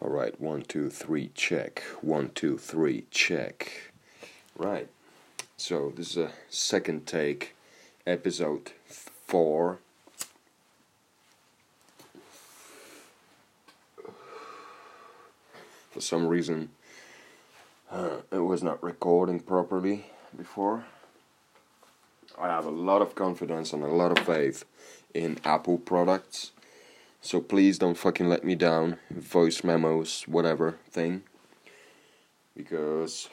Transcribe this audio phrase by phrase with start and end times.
[0.00, 1.82] All right, one, two, three, check.
[2.02, 3.92] One, two, three, check.
[4.56, 4.88] Right.
[5.56, 7.56] So this is a second take,
[8.06, 9.80] episode four.
[15.90, 16.70] For some reason,
[17.90, 20.06] uh, it was not recording properly
[20.36, 20.84] before.
[22.40, 24.64] I have a lot of confidence and a lot of faith
[25.12, 26.52] in Apple products.
[27.20, 28.96] So please don't fucking let me down.
[29.10, 31.22] Voice memos, whatever thing.
[32.56, 33.28] Because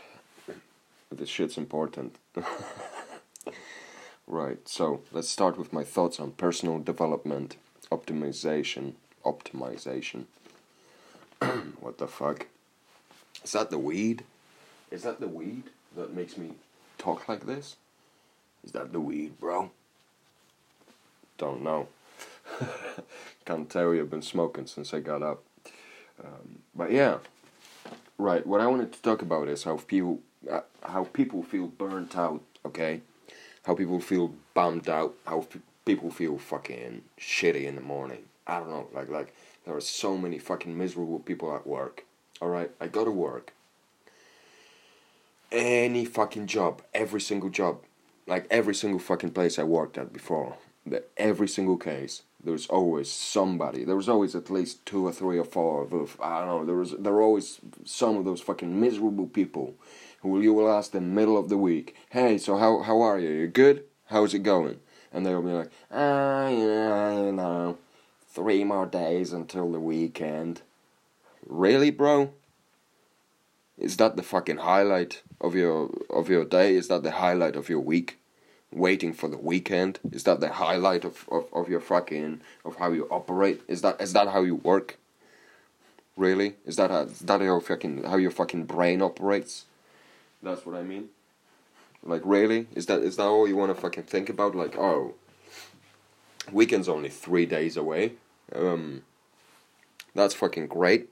[1.11, 2.17] this shit's important.
[4.27, 7.57] right, so let's start with my thoughts on personal development,
[7.91, 8.93] optimization,
[9.23, 10.25] optimization.
[11.79, 12.47] what the fuck?
[13.43, 14.23] Is that the weed?
[14.91, 15.63] Is that the weed
[15.95, 16.51] that makes me
[16.97, 17.75] talk like this?
[18.63, 19.71] Is that the weed, bro?
[21.37, 21.87] Don't know.
[23.45, 24.01] Can't tell you.
[24.01, 25.43] I've been smoking since I got up.
[26.23, 27.17] Um, but yeah,
[28.17, 28.45] right.
[28.45, 30.19] What I wanted to talk about is how people
[30.49, 32.41] uh, how people feel burnt out.
[32.65, 33.01] Okay,
[33.63, 35.15] how people feel bummed out.
[35.25, 35.45] How
[35.85, 38.23] people feel fucking shitty in the morning.
[38.47, 38.87] I don't know.
[38.93, 39.33] Like like
[39.65, 42.05] there are so many fucking miserable people at work.
[42.41, 43.53] All right, I go to work.
[45.51, 47.79] Any fucking job, every single job,
[48.27, 50.57] like every single fucking place I worked at before,
[51.17, 53.83] every single case, there's always somebody.
[53.83, 56.11] There was always at least two or three or four of those.
[56.21, 56.65] I don't know.
[56.65, 59.73] There was there were always some of those fucking miserable people
[60.21, 63.29] who you will ask them middle of the week, "Hey, so how how are you?
[63.29, 63.83] You good?
[64.05, 64.79] How's it going?"
[65.11, 67.77] And they'll be like, "Ah, yeah, you know,
[68.29, 70.61] three more days until the weekend."
[71.45, 72.31] Really, bro?
[73.77, 76.75] Is that the fucking highlight of your of your day?
[76.75, 78.17] Is that the highlight of your week?
[78.75, 79.99] Waiting for the weekend?
[80.11, 83.61] Is that the highlight of, of, of your fucking of how you operate?
[83.67, 84.97] Is that is that how you work?
[86.17, 86.55] Really?
[86.65, 89.65] Is that how, is that how fucking how your fucking brain operates?
[90.43, 91.09] That's what I mean.
[92.03, 92.67] Like really?
[92.75, 94.55] Is that is that all you want to fucking think about?
[94.55, 95.15] Like oh,
[96.51, 98.13] weekend's only three days away.
[98.53, 99.03] Um,
[100.13, 101.09] that's fucking great.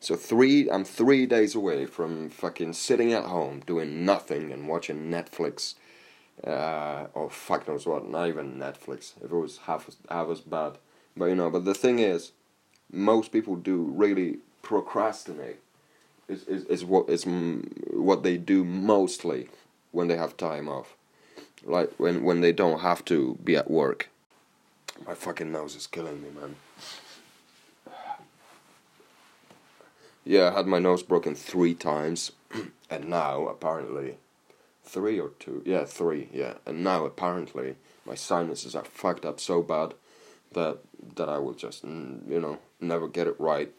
[0.00, 5.10] So three, I'm three days away from fucking sitting at home doing nothing and watching
[5.10, 5.74] Netflix,
[6.44, 8.08] uh, or fuck knows what.
[8.08, 9.12] Not even Netflix.
[9.22, 10.78] If it was half as, half as bad,
[11.16, 11.50] but you know.
[11.50, 12.32] But the thing is,
[12.92, 15.58] most people do really procrastinate.
[16.28, 19.48] Is is is what is what they do mostly
[19.92, 20.96] when they have time off,
[21.64, 24.08] like when when they don't have to be at work.
[25.06, 26.56] My fucking nose is killing me, man.
[30.24, 32.32] Yeah, I had my nose broken three times,
[32.90, 34.16] and now apparently,
[34.86, 37.76] three or two, yeah, three, yeah, and now apparently
[38.06, 39.94] my sinuses are fucked up so bad
[40.52, 40.78] that
[41.16, 43.70] that I will just you know never get it right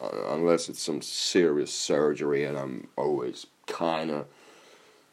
[0.00, 4.26] uh, unless it's some serious surgery, and I'm always kind of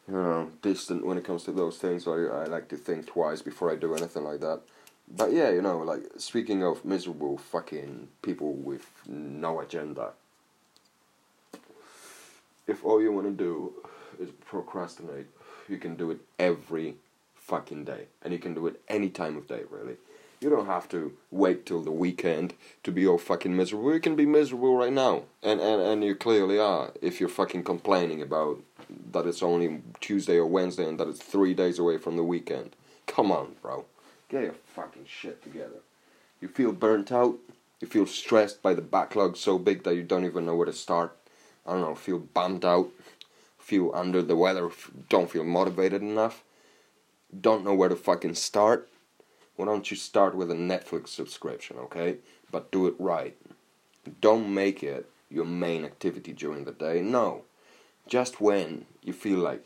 [0.07, 2.05] you know distant when it comes to those things.
[2.05, 4.61] So I I like to think twice before I do anything like that.
[5.13, 10.13] But yeah, you know, like speaking of miserable fucking people with no agenda
[12.67, 13.73] if all you want to do
[14.21, 15.27] is procrastinate,
[15.67, 16.95] you can do it every
[17.35, 18.05] fucking day.
[18.21, 19.97] And you can do it any time of day, really.
[20.39, 23.93] You don't have to wait till the weekend to be all fucking miserable.
[23.93, 25.23] You can be miserable right now.
[25.43, 28.59] And, and, and you clearly are if you're fucking complaining about
[29.11, 32.75] that it's only Tuesday or Wednesday and that it's three days away from the weekend.
[33.05, 33.85] Come on, bro.
[34.29, 35.81] Get your fucking shit together.
[36.39, 37.37] You feel burnt out.
[37.79, 40.73] You feel stressed by the backlog so big that you don't even know where to
[40.73, 41.15] start.
[41.65, 42.89] I don't know, feel bummed out,
[43.71, 44.69] feel under the weather,
[45.07, 46.43] don't feel motivated enough,
[47.39, 48.89] don't know where to fucking start,
[49.55, 52.17] why don't you start with a Netflix subscription, okay?
[52.51, 53.37] But do it right.
[54.19, 57.01] Don't make it your main activity during the day.
[57.01, 57.43] No.
[58.09, 59.65] Just when you feel like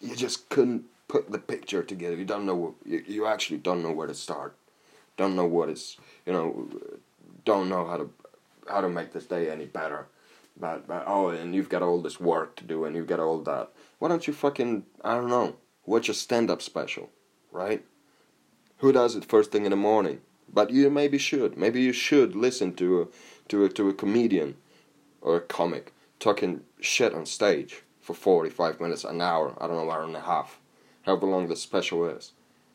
[0.00, 3.92] you just couldn't put the picture together, you don't know, you, you actually don't know
[3.92, 4.56] where to start.
[5.18, 6.70] Don't know what is, you know,
[7.44, 8.08] don't know how to
[8.66, 10.06] how to make this day any better
[10.60, 13.40] but, but oh, and you've got all this work to do, and you've got all
[13.42, 13.70] that.
[13.98, 17.10] Why don't you fucking I don't know watch a stand-up special,
[17.50, 17.84] right?
[18.78, 20.20] Who does it first thing in the morning?
[20.52, 21.56] But you maybe should.
[21.56, 23.06] Maybe you should listen to a
[23.48, 24.56] to a to a comedian
[25.20, 29.76] or a comic talking shit on stage for forty five minutes, an hour, I don't
[29.76, 30.60] know, hour and a half,
[31.02, 32.32] however long the special is.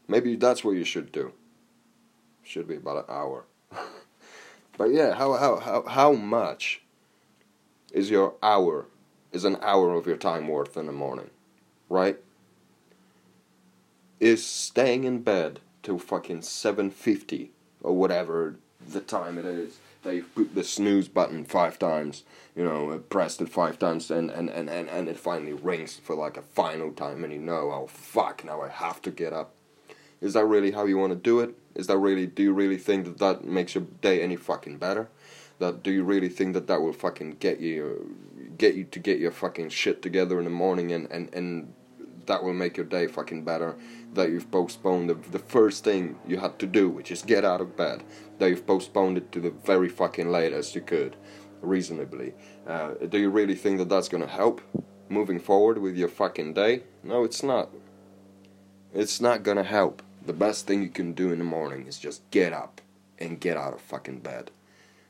[0.08, 1.34] Maybe that's what you should do.
[2.44, 3.46] Should be about an hour.
[4.78, 6.85] but yeah, how how how how much
[7.96, 8.86] is your hour,
[9.32, 11.30] is an hour of your time worth in the morning,
[11.90, 12.18] right?
[14.20, 17.50] Is staying in bed till fucking 7.50
[17.82, 22.66] or whatever the time it is that you've put the snooze button five times, you
[22.66, 26.16] know, uh, pressed it five times, and, and, and, and, and it finally rings for
[26.16, 29.54] like a final time, and you know, oh fuck, now I have to get up.
[30.20, 31.56] Is that really how you want to do it?
[31.76, 35.08] Is that really, do you really think that that makes your day any fucking better?
[35.60, 38.16] That do you really think that that will fucking get you,
[38.58, 41.74] get you to get your fucking shit together in the morning and, and, and
[42.26, 43.76] that will make your day fucking better.
[44.14, 47.62] That you've postponed the, the first thing you had to do, which is get out
[47.62, 48.04] of bed.
[48.40, 51.16] That you've postponed it to the very fucking latest you could,
[51.62, 52.34] reasonably.
[52.68, 54.62] Uh, do you really think that that's gonna help
[55.10, 56.84] moving forward with your fucking day?
[57.04, 57.70] No, it's not.
[58.94, 60.02] It's not gonna help.
[60.26, 62.82] The best thing you can do in the morning is just get up
[63.20, 64.52] and get out of fucking bed.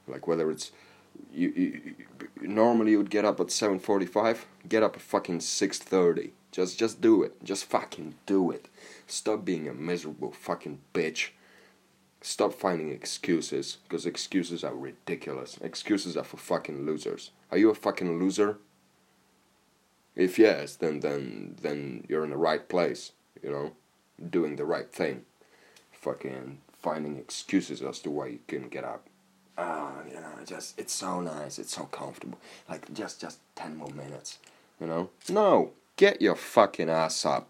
[0.08, 0.72] Like whether it's
[1.34, 1.82] you, you,
[2.42, 7.02] you normally you would get up at 7:45, get up at fucking 6:30 just just
[7.02, 7.44] do it.
[7.44, 8.70] Just fucking do it.
[9.08, 11.32] Stop being a miserable fucking bitch.
[12.22, 15.58] Stop finding excuses because excuses are ridiculous.
[15.58, 17.32] Excuses are for fucking losers.
[17.52, 18.58] Are you a fucking loser?
[20.16, 23.12] If yes, then then then you're in the right place,
[23.44, 23.74] you know,
[24.30, 25.26] doing the right thing.
[25.92, 29.10] Fucking finding excuses as to why you couldn't get up.
[29.58, 32.38] Ah, you know, just it's so nice, it's so comfortable.
[32.70, 34.40] Like just just ten more minutes,
[34.80, 35.10] you know?
[35.30, 35.72] No.
[35.98, 37.48] Get your fucking ass up.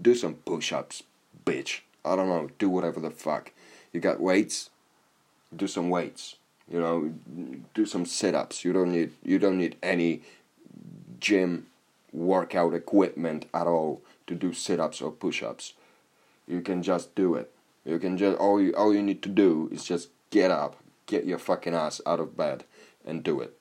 [0.00, 1.04] Do some push ups,
[1.46, 1.82] bitch.
[2.04, 3.52] I don't know, do whatever the fuck.
[3.92, 4.70] You got weights?
[5.54, 6.36] Do some weights.
[6.68, 7.12] You know,
[7.74, 8.64] do some sit ups.
[8.64, 10.22] You don't need you don't need any
[11.20, 11.66] gym
[12.12, 15.74] workout equipment at all to do sit ups or push ups.
[16.48, 17.52] You can just do it.
[17.84, 20.76] You can just all you all you need to do is just get up,
[21.10, 22.64] get your fucking ass out of bed
[23.04, 23.58] and do it.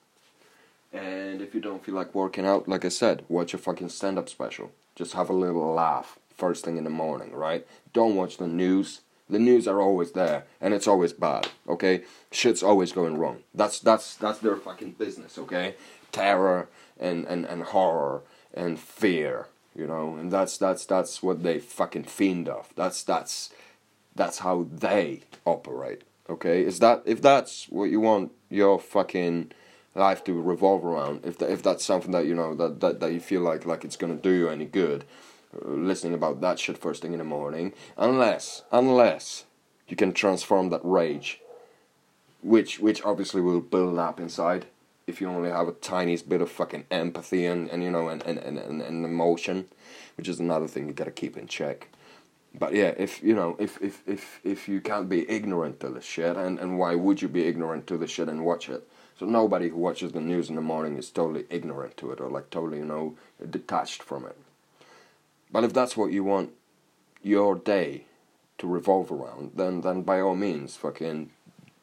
[0.93, 4.17] And if you don't feel like working out, like I said, watch a fucking stand
[4.19, 4.71] up special.
[4.95, 7.65] Just have a little laugh first thing in the morning, right?
[7.91, 9.01] Don't watch the news.
[9.29, 12.03] The news are always there and it's always bad, okay?
[12.31, 13.39] Shit's always going wrong.
[13.53, 15.75] That's that's that's their fucking business, okay?
[16.11, 16.67] Terror
[16.99, 18.21] and, and, and horror
[18.53, 22.69] and fear, you know, and that's that's that's what they fucking fiend of.
[22.75, 23.51] That's that's
[24.15, 26.03] that's how they operate.
[26.29, 26.63] Okay?
[26.63, 29.51] Is that if that's what you want your fucking
[29.95, 31.25] life to revolve around.
[31.25, 33.83] If that, if that's something that you know that, that, that you feel like like
[33.83, 35.05] it's gonna do you any good,
[35.53, 39.45] uh, listening about that shit first thing in the morning, unless unless
[39.87, 41.41] you can transform that rage,
[42.41, 44.65] which which obviously will build up inside
[45.07, 48.21] if you only have a tiniest bit of fucking empathy and, and you know and,
[48.23, 49.65] and, and, and emotion,
[50.17, 51.87] which is another thing you gotta keep in check.
[52.57, 56.01] But yeah, if you know, if if if if you can't be ignorant to the
[56.01, 58.87] shit, and, and why would you be ignorant to the shit and watch it?
[59.19, 62.29] So nobody who watches the news in the morning is totally ignorant to it or
[62.29, 63.17] like totally, you know,
[63.49, 64.37] detached from it.
[65.51, 66.51] But if that's what you want
[67.21, 68.05] your day
[68.59, 71.29] to revolve around, then then by all means, fucking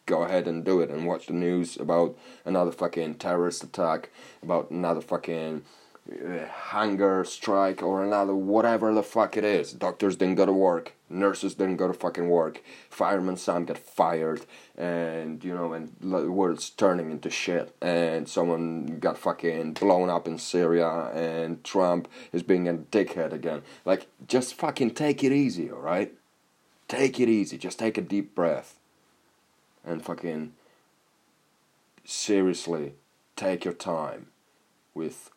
[0.07, 4.11] go ahead and do it and watch the news about another fucking terrorist attack,
[4.43, 5.63] about another fucking
[6.11, 9.73] uh, hunger strike or another whatever the fuck it is.
[9.73, 14.47] Doctors didn't go to work, nurses didn't go to fucking work, fireman Sam got fired,
[14.77, 20.29] and you know, and the world's turning into shit, and someone got fucking blown up
[20.29, 23.63] in Syria, and Trump is being a dickhead again.
[23.85, 26.15] Like, just fucking take it easy, alright?
[26.89, 28.79] Take it easy, just take a deep breath,
[29.85, 30.53] and fucking
[32.05, 32.93] seriously
[33.35, 34.29] take your time
[34.95, 35.31] with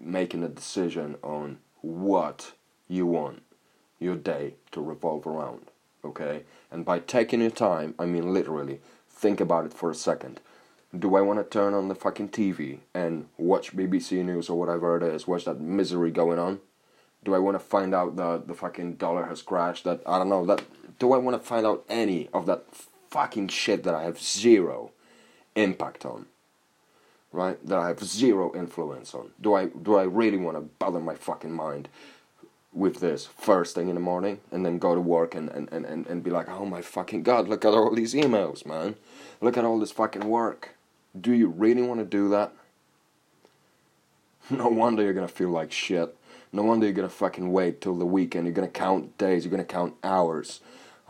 [0.00, 2.52] making a decision on what
[2.88, 3.42] you want
[3.98, 5.70] your day to revolve around.
[6.04, 6.42] Okay?
[6.70, 10.40] And by taking your time, I mean literally, think about it for a second.
[10.96, 14.96] Do I want to turn on the fucking TV and watch BBC News or whatever
[14.96, 16.60] it is, watch that misery going on?
[17.24, 19.84] Do I want to find out that the fucking dollar has crashed?
[19.84, 20.62] That, I don't know, that,
[20.98, 22.64] do I want to find out any of that
[23.10, 24.90] fucking shit that I have zero
[25.54, 26.26] impact on?
[27.32, 27.64] Right?
[27.66, 29.30] That I have zero influence on.
[29.40, 31.88] Do I do I really want to bother my fucking mind
[32.72, 35.84] with this first thing in the morning and then go to work and, and, and,
[35.84, 38.96] and, and be like, oh my fucking god, look at all these emails, man.
[39.42, 40.74] Look at all this fucking work.
[41.18, 42.52] Do you really want to do that?
[44.50, 46.16] No wonder you're gonna feel like shit.
[46.52, 48.46] No wonder you're gonna fucking wait till the weekend.
[48.46, 50.60] You're gonna count days, you're gonna count hours.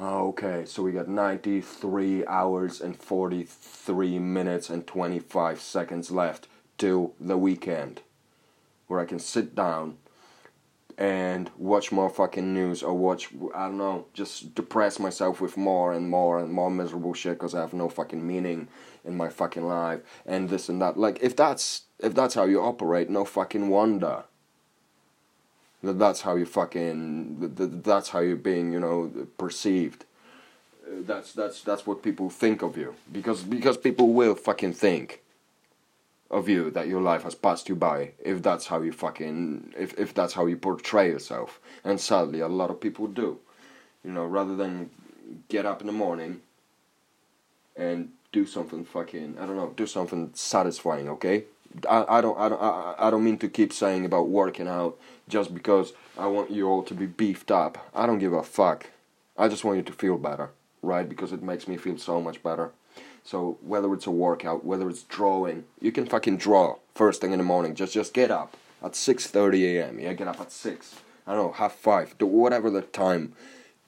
[0.02, 7.38] Okay, so we got 93 hours and 43 minutes and 25 seconds left till the
[7.38, 8.00] weekend
[8.88, 9.98] where I can sit down
[10.98, 15.92] and watch more fucking news or watch, I don't know, just depress myself with more
[15.92, 18.66] and more and more miserable shit because I have no fucking meaning
[19.04, 20.96] in my fucking life and this and that.
[20.96, 24.24] Like, if that's, if that's how you operate, no fucking wonder
[25.82, 30.04] that's how you fucking that that's how you're being you know perceived.
[30.88, 32.94] That's that's that's what people think of you.
[33.10, 35.22] Because because people will fucking think
[36.30, 39.98] of you that your life has passed you by if that's how you fucking if
[39.98, 41.60] if that's how you portray yourself.
[41.84, 43.38] And sadly a lot of people do.
[44.04, 44.90] You know rather than
[45.48, 46.40] get up in the morning
[47.76, 51.44] and do something fucking I don't know do something satisfying okay
[51.88, 54.98] I, I don't I don't I, I don't mean to keep saying about working out
[55.28, 58.90] just because I want you all to be beefed up I don't give a fuck
[59.36, 60.50] I just want you to feel better
[60.82, 62.72] right because it makes me feel so much better
[63.24, 67.38] so whether it's a workout, whether it's drawing, you can fucking draw first thing in
[67.38, 67.74] the morning.
[67.74, 69.98] Just just get up at 6:30 a.m.
[70.00, 70.96] Yeah, get up at six.
[71.26, 72.16] I don't know, half five.
[72.18, 73.34] Do whatever the time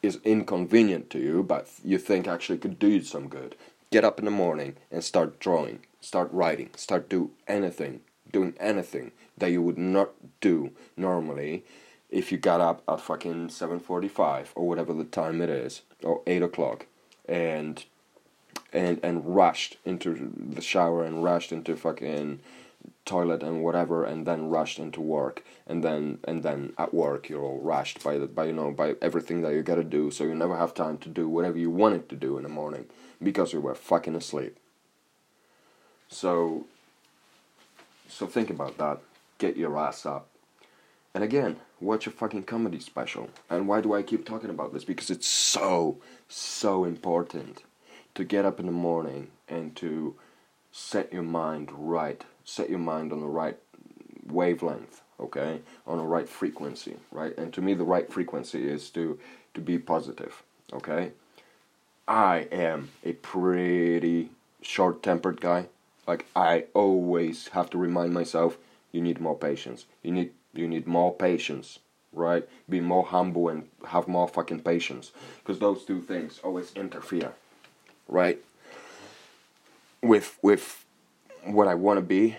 [0.02, 3.56] is inconvenient to you, but you think actually could do you some good.
[3.90, 9.12] Get up in the morning and start drawing, start writing, start do anything, doing anything
[9.38, 11.64] that you would not do normally
[12.10, 16.42] if you got up at fucking 7:45 or whatever the time it is, or 8
[16.42, 16.86] o'clock,
[17.26, 17.84] and
[18.72, 22.40] and and rushed into the shower and rushed into fucking
[23.06, 27.42] toilet and whatever and then rushed into work and then and then at work you're
[27.42, 30.34] all rushed by the by you know by everything that you gotta do so you
[30.34, 32.84] never have time to do whatever you wanted to do in the morning
[33.22, 34.58] because you were fucking asleep
[36.08, 36.64] so
[38.08, 38.98] so think about that
[39.38, 40.28] get your ass up
[41.14, 44.84] and again watch a fucking comedy special and why do i keep talking about this
[44.84, 47.62] because it's so so important
[48.14, 50.14] to get up in the morning and to
[50.72, 53.56] set your mind right, set your mind on the right
[54.26, 57.36] wavelength, okay, on the right frequency, right?
[57.38, 59.18] And to me, the right frequency is to
[59.54, 60.42] to be positive,
[60.72, 61.12] okay.
[62.08, 64.30] I am a pretty
[64.60, 65.68] short-tempered guy.
[66.06, 68.58] Like I always have to remind myself,
[68.92, 69.86] you need more patience.
[70.02, 71.80] You need you need more patience,
[72.12, 72.48] right?
[72.68, 77.32] Be more humble and have more fucking patience, because those two things always interfere
[78.08, 78.38] right?
[80.02, 80.84] With with
[81.44, 82.36] what I want to be.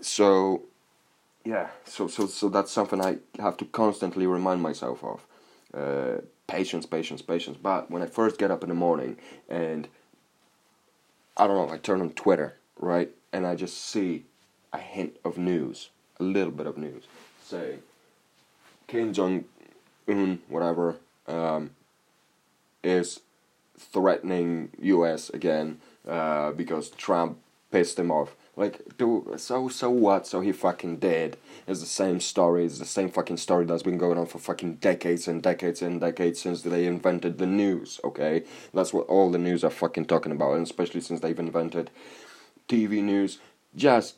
[0.00, 0.62] So
[1.44, 5.24] yeah, so so so that's something I have to constantly remind myself of.
[5.74, 7.58] Uh, patience, patience, patience.
[7.62, 9.18] But when I first get up in the morning
[9.50, 9.86] and
[11.36, 14.24] I don't know, I turn on Twitter, right, and I just see
[14.72, 17.04] a hint of news, a little bit of news,
[17.42, 17.78] say
[18.86, 19.44] Kim Jong
[20.08, 21.70] Un, whatever, um,
[22.82, 23.20] is
[23.78, 25.30] threatening U.S.
[25.30, 27.38] again uh, because Trump
[27.70, 28.34] pissed him off.
[28.56, 30.26] Like, do so so what?
[30.26, 31.36] So he fucking dead.
[31.68, 32.64] It's the same story.
[32.64, 36.00] It's the same fucking story that's been going on for fucking decades and decades and
[36.00, 38.00] decades since they invented the news.
[38.02, 38.42] Okay,
[38.74, 41.90] that's what all the news are fucking talking about, and especially since they've invented
[42.68, 43.38] TV news.
[43.74, 44.16] Just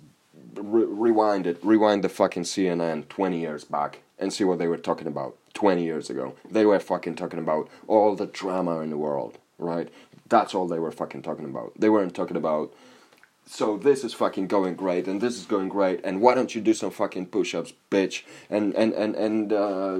[0.54, 1.58] re- rewind it.
[1.62, 5.84] Rewind the fucking CNN twenty years back and see what they were talking about twenty
[5.84, 6.34] years ago.
[6.50, 9.88] They were fucking talking about all the drama in the world right?
[10.28, 11.72] That's all they were fucking talking about.
[11.78, 12.72] They weren't talking about,
[13.46, 16.60] so this is fucking going great and this is going great and why don't you
[16.60, 18.22] do some fucking push-ups, bitch?
[18.48, 19.98] And and and and uh,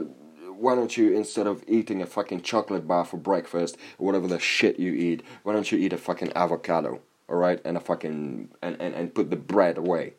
[0.49, 4.39] why don't you instead of eating a fucking chocolate bar for breakfast or whatever the
[4.39, 7.61] shit you eat, why don't you eat a fucking avocado, all right?
[7.65, 10.15] And a fucking and and and put the bread away.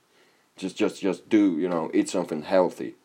[0.56, 2.96] Just just just do you know eat something healthy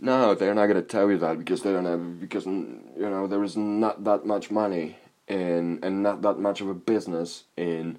[0.00, 3.44] no, they're not to tell you that because they don't have because you know there
[3.44, 4.96] is not that much money
[5.28, 7.98] in and not that much of a business in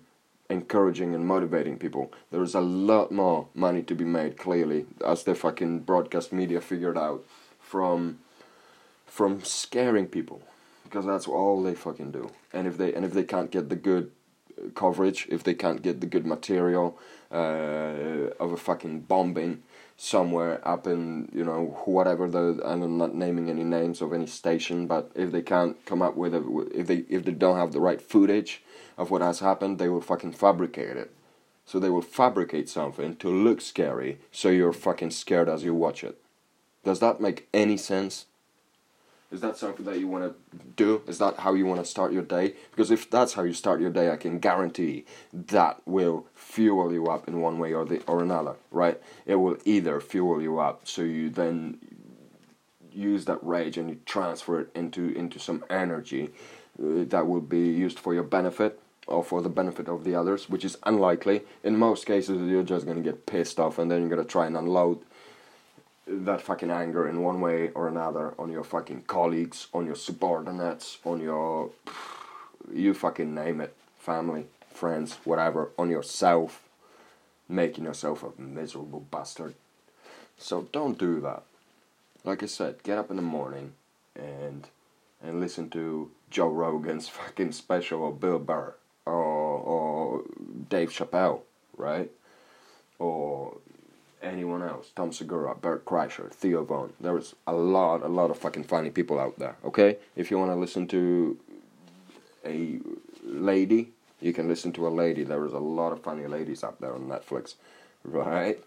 [0.49, 2.11] encouraging and motivating people.
[2.31, 6.59] There is a lot more money to be made clearly as the fucking broadcast media
[6.59, 7.23] figured out
[7.59, 8.17] from
[9.05, 10.41] from scaring people
[10.83, 12.31] because that's all they fucking do.
[12.51, 14.09] And if they and if they can't get the good
[14.75, 16.97] coverage, if they can't get the good material
[17.31, 19.63] uh, of a fucking bombing
[19.97, 24.27] somewhere up in you know whatever the and I'm not naming any names of any
[24.27, 27.71] station, but if they can't come up with a if they if they don't have
[27.71, 28.63] the right footage
[28.97, 31.11] of what has happened, they will fucking fabricate it.
[31.65, 36.03] So they will fabricate something to look scary, so you're fucking scared as you watch
[36.03, 36.17] it.
[36.83, 38.25] Does that make any sense?
[39.31, 41.01] Is that something that you want to do?
[41.07, 42.53] Is that how you want to start your day?
[42.69, 47.07] Because if that's how you start your day, I can guarantee that will fuel you
[47.07, 49.01] up in one way or the or another, right?
[49.25, 51.79] It will either fuel you up so you then
[52.91, 56.29] use that rage and you transfer it into into some energy
[56.77, 60.49] uh, that will be used for your benefit or for the benefit of the others,
[60.49, 61.41] which is unlikely.
[61.63, 64.57] In most cases, you're just gonna get pissed off and then you're gonna try and
[64.57, 64.99] unload
[66.11, 70.97] that fucking anger in one way or another on your fucking colleagues, on your subordinates,
[71.05, 71.71] on your
[72.73, 76.63] you fucking name it, family, friends, whatever, on yourself,
[77.47, 79.55] making yourself a miserable bastard.
[80.37, 81.43] So don't do that.
[82.23, 83.73] Like I said, get up in the morning
[84.15, 84.67] and
[85.23, 88.75] and listen to Joe Rogan's fucking special or Bill Burr
[89.05, 90.23] or, or
[90.69, 91.41] Dave Chappelle,
[91.77, 92.11] right?
[92.99, 93.57] Or
[94.21, 96.93] anyone else, Tom Segura, Bert Kreischer, Theo Von.
[96.99, 99.97] There's a lot, a lot of fucking funny people out there, okay?
[100.15, 101.37] If you want to listen to
[102.45, 102.79] a
[103.23, 105.23] lady, you can listen to a lady.
[105.23, 107.55] There is a lot of funny ladies out there on Netflix,
[108.03, 108.59] right?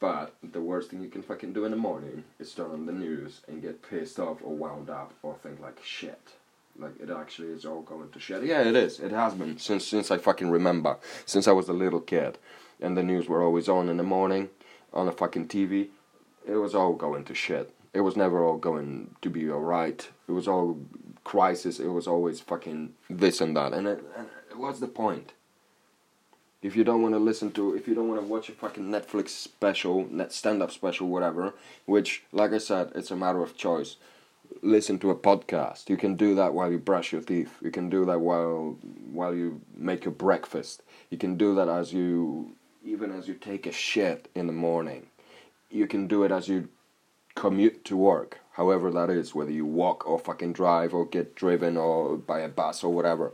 [0.00, 2.92] But the worst thing you can fucking do in the morning is turn on the
[2.92, 6.20] news and get pissed off or wound up or think like shit.
[6.78, 8.44] Like it actually is all going to shit.
[8.44, 9.00] Yeah, it is.
[9.00, 10.96] It has been since since I fucking remember.
[11.26, 12.38] Since I was a little kid,
[12.80, 14.50] and the news were always on in the morning,
[14.92, 15.88] on the fucking TV.
[16.46, 17.74] It was all going to shit.
[17.92, 20.08] It was never all going to be alright.
[20.28, 20.78] It was all
[21.24, 21.80] crisis.
[21.80, 23.72] It was always fucking this and that.
[23.72, 25.32] And, it, and what's the point?
[26.60, 28.84] If you don't want to listen to, if you don't want to watch a fucking
[28.84, 31.54] Netflix special, net stand-up special, whatever,
[31.86, 33.96] which, like I said, it's a matter of choice.
[34.62, 35.88] Listen to a podcast.
[35.88, 37.54] You can do that while you brush your teeth.
[37.62, 38.76] You can do that while
[39.12, 40.82] while you make your breakfast.
[41.10, 42.52] You can do that as you,
[42.88, 45.06] even as you take a shit in the morning.
[45.70, 46.68] You can do it as you
[47.34, 51.76] commute to work, however that is, whether you walk or fucking drive or get driven
[51.76, 53.32] or by a bus or whatever.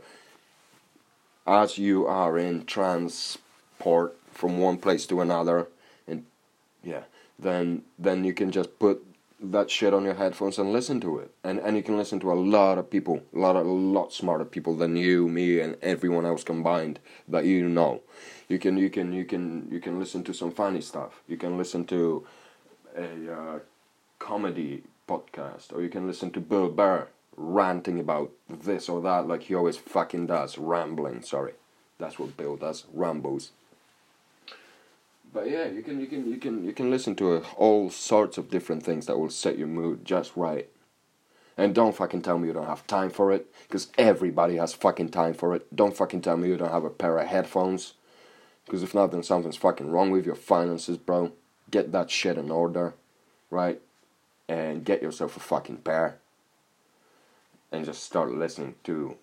[1.47, 5.67] As you are in transport from one place to another
[6.07, 6.25] and
[6.83, 7.03] yeah
[7.39, 9.05] then then you can just put
[9.39, 11.31] that shit on your headphones and listen to it.
[11.43, 14.11] And and you can listen to a lot of people a lot of a lot
[14.11, 18.01] smarter people than you me and everyone else combined that you know
[18.47, 21.57] you can you can you can you can listen to some funny stuff you can
[21.57, 22.25] listen to
[22.97, 23.59] a uh,
[24.19, 29.43] comedy podcast or you can listen to bill burr ranting about this or that like
[29.43, 31.53] he always fucking does, rambling, sorry.
[31.97, 33.51] That's what Bill does, rambles.
[35.33, 38.49] But yeah, you can you can you can you can listen to all sorts of
[38.49, 40.69] different things that will set your mood just right.
[41.57, 45.09] And don't fucking tell me you don't have time for it, because everybody has fucking
[45.09, 45.73] time for it.
[45.73, 47.93] Don't fucking tell me you don't have a pair of headphones,
[48.65, 51.31] because if not, then something's fucking wrong with your finances, bro.
[51.71, 52.93] Get that shit in order,
[53.49, 53.81] right?
[54.47, 56.17] And get yourself a fucking pair
[57.71, 59.17] and just start listening to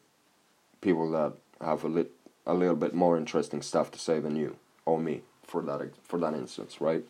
[0.81, 2.13] people that have a lit
[2.47, 6.19] a little bit more interesting stuff to say than you or me for that for
[6.19, 7.05] that instance, right?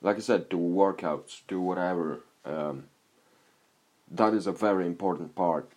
[0.00, 2.20] Like I said, do workouts, do whatever.
[2.44, 2.84] Um,
[4.10, 5.70] that is a very important part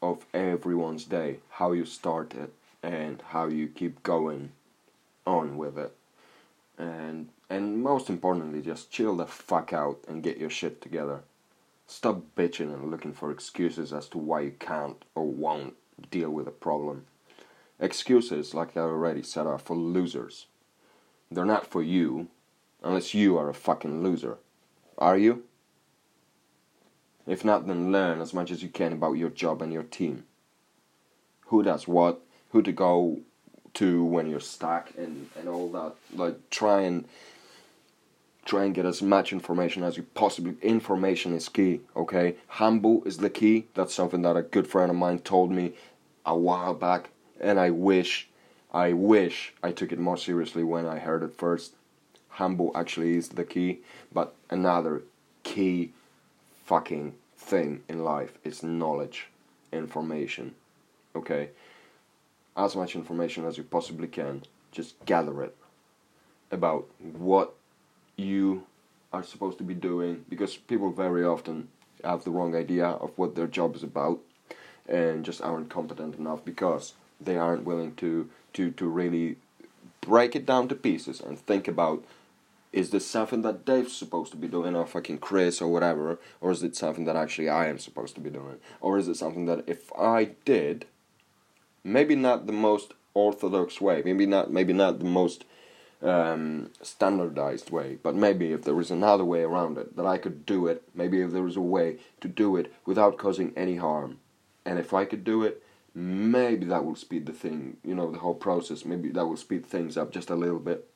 [0.00, 1.38] of everyone's day.
[1.50, 4.52] How you start it and how you keep going
[5.26, 5.94] on with it,
[6.78, 11.20] and and most importantly, just chill the fuck out and get your shit together.
[11.86, 15.74] Stop bitching and looking for excuses as to why you can't or won't
[16.10, 17.04] deal with a problem.
[17.78, 20.46] Excuses, like I already said, are for losers.
[21.30, 22.28] They're not for you,
[22.82, 24.38] unless you are a fucking loser.
[24.96, 25.44] Are you?
[27.26, 30.24] If not, then learn as much as you can about your job and your team.
[31.46, 32.20] Who does what,
[32.52, 33.18] who to go
[33.74, 35.94] to when you're stuck, and, and all that.
[36.14, 37.06] Like, try and
[38.44, 42.36] try and get as much information as you possibly information is key okay?
[42.48, 43.66] Humble is the key.
[43.74, 45.74] That's something that a good friend of mine told me
[46.24, 47.10] a while back
[47.40, 48.28] and i wish
[48.72, 51.74] i wish i took it more seriously when i heard it first.
[52.28, 53.80] Humble actually is the key
[54.12, 55.02] but another
[55.42, 55.92] key
[56.64, 59.28] fucking thing in life is knowledge
[59.72, 60.54] information
[61.14, 61.50] okay
[62.56, 64.42] as much information as you possibly can.
[64.70, 65.56] Just gather it
[66.50, 67.54] about what
[68.16, 68.64] you
[69.12, 71.68] are supposed to be doing because people very often
[72.04, 74.18] have the wrong idea of what their job is about
[74.88, 79.36] and just aren't competent enough because they aren't willing to to to really
[80.00, 82.04] break it down to pieces and think about
[82.72, 86.50] is this something that Dave's supposed to be doing or fucking Chris or whatever or
[86.50, 88.56] is it something that actually I am supposed to be doing?
[88.80, 90.86] Or is it something that if I did
[91.84, 95.44] maybe not the most orthodox way maybe not maybe not the most
[96.02, 97.98] um, standardized way.
[98.02, 101.20] But maybe if there is another way around it, that I could do it, maybe
[101.20, 104.18] if there is a way to do it without causing any harm.
[104.64, 105.62] And if I could do it,
[105.94, 108.84] maybe that will speed the thing, you know, the whole process.
[108.84, 110.88] Maybe that will speed things up just a little bit.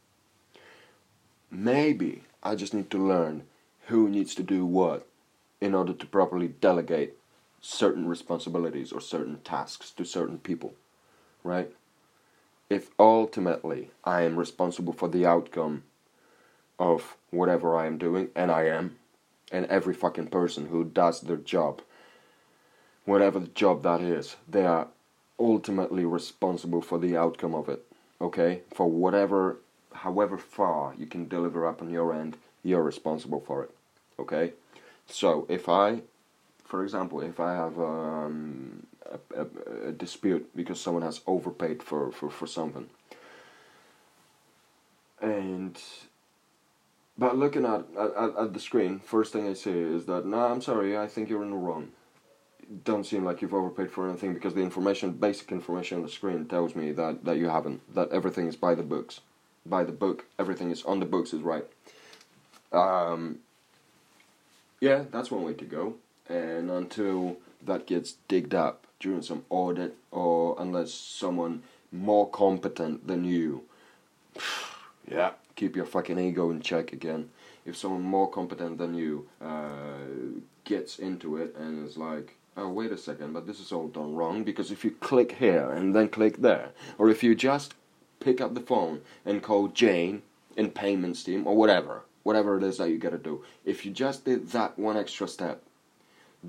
[1.51, 3.45] Maybe I just need to learn
[3.87, 5.07] who needs to do what
[5.61, 7.17] in order to properly delegate
[7.67, 10.75] certain responsibilities or certain tasks to certain people,
[11.43, 11.73] right?
[12.69, 15.85] if ultimately I am responsible for the outcome
[16.79, 18.97] of whatever I am doing, and I am,
[19.53, 21.81] and every fucking person who does their job,
[23.05, 24.89] whatever the job that is, they are
[25.39, 27.85] ultimately responsible for the outcome of it.
[28.21, 28.63] Okay?
[28.75, 29.59] For whatever,
[29.93, 33.71] however far you can deliver up on your end, you're responsible for it.
[34.19, 34.53] Okay?
[35.07, 36.03] So if I
[36.67, 42.11] for example, if I have um, a, a, a, dispute because someone has overpaid for,
[42.11, 42.87] for, for something,
[45.21, 45.81] and
[47.17, 50.61] but looking at, at at the screen, first thing I say is that no, I'm
[50.61, 51.93] sorry, I think you're in the wrong.
[52.85, 56.47] Don't seem like you've overpaid for anything because the information, basic information on the screen,
[56.47, 57.95] tells me that that you haven't.
[57.95, 59.21] That everything is by the books,
[59.65, 60.27] by the book.
[60.39, 61.65] Everything is on the books is right.
[62.73, 63.39] Um,
[64.81, 65.95] yeah, that's one way to go.
[66.29, 71.63] And until that gets digged up during some audit, or unless someone
[71.93, 73.63] more competent than you,
[75.11, 77.31] yeah, keep your fucking ego in check again.
[77.65, 82.93] If someone more competent than you uh, gets into it and is like, oh, wait
[82.93, 86.09] a second, but this is all done wrong, because if you click here and then
[86.09, 87.75] click there, or if you just
[88.21, 90.23] pick up the phone and call Jane
[90.57, 93.45] in payments team or whatever, whatever it is that you gotta do.
[93.65, 95.63] If you just did that one extra step,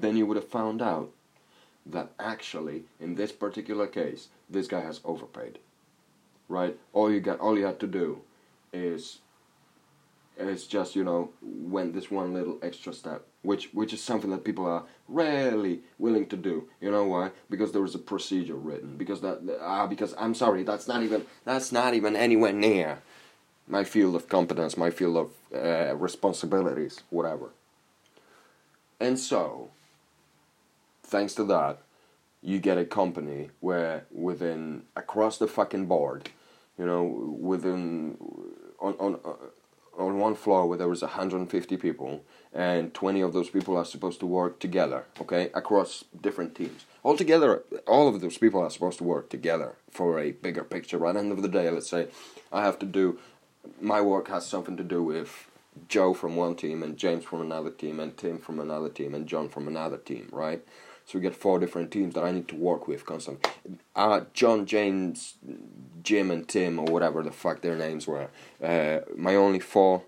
[0.02, 1.12] then you would have found out
[1.86, 5.60] that actually, in this particular case, this guy has overpaid.
[6.50, 6.78] Right?
[6.94, 8.22] All you got, all you had to do,
[8.74, 9.20] is
[10.38, 14.44] is just you know went this one little extra step, which which is something that
[14.44, 16.70] people are rarely willing to do.
[16.80, 17.32] You know why?
[17.50, 18.98] Because there is a procedure written.
[18.98, 23.00] Because that ah, uh, because I'm sorry, that's not even that's not even anywhere near
[23.68, 27.50] my field of competence, my field of uh, responsibilities, whatever.
[29.00, 29.70] And so,
[31.08, 31.80] thanks to that,
[32.41, 36.30] you get a company where within across the fucking board,
[36.78, 38.17] you know, within
[38.80, 39.34] on on uh,
[39.98, 44.20] on one floor where there was 150 people and 20 of those people are supposed
[44.20, 49.04] to work together okay across different teams altogether all of those people are supposed to
[49.04, 52.08] work together for a bigger picture right end of the day let's say
[52.52, 53.17] i have to do
[53.82, 55.48] my work has something to do with
[55.88, 59.28] Joe from one team and James from another team and Tim from another team and
[59.28, 60.65] John from another team, right?
[61.08, 63.50] So we get four different teams that I need to work with constantly.
[63.96, 65.36] Uh, John, James,
[66.04, 68.28] Jim, and Tim, or whatever the fuck their names were.
[68.62, 70.04] Uh, my only four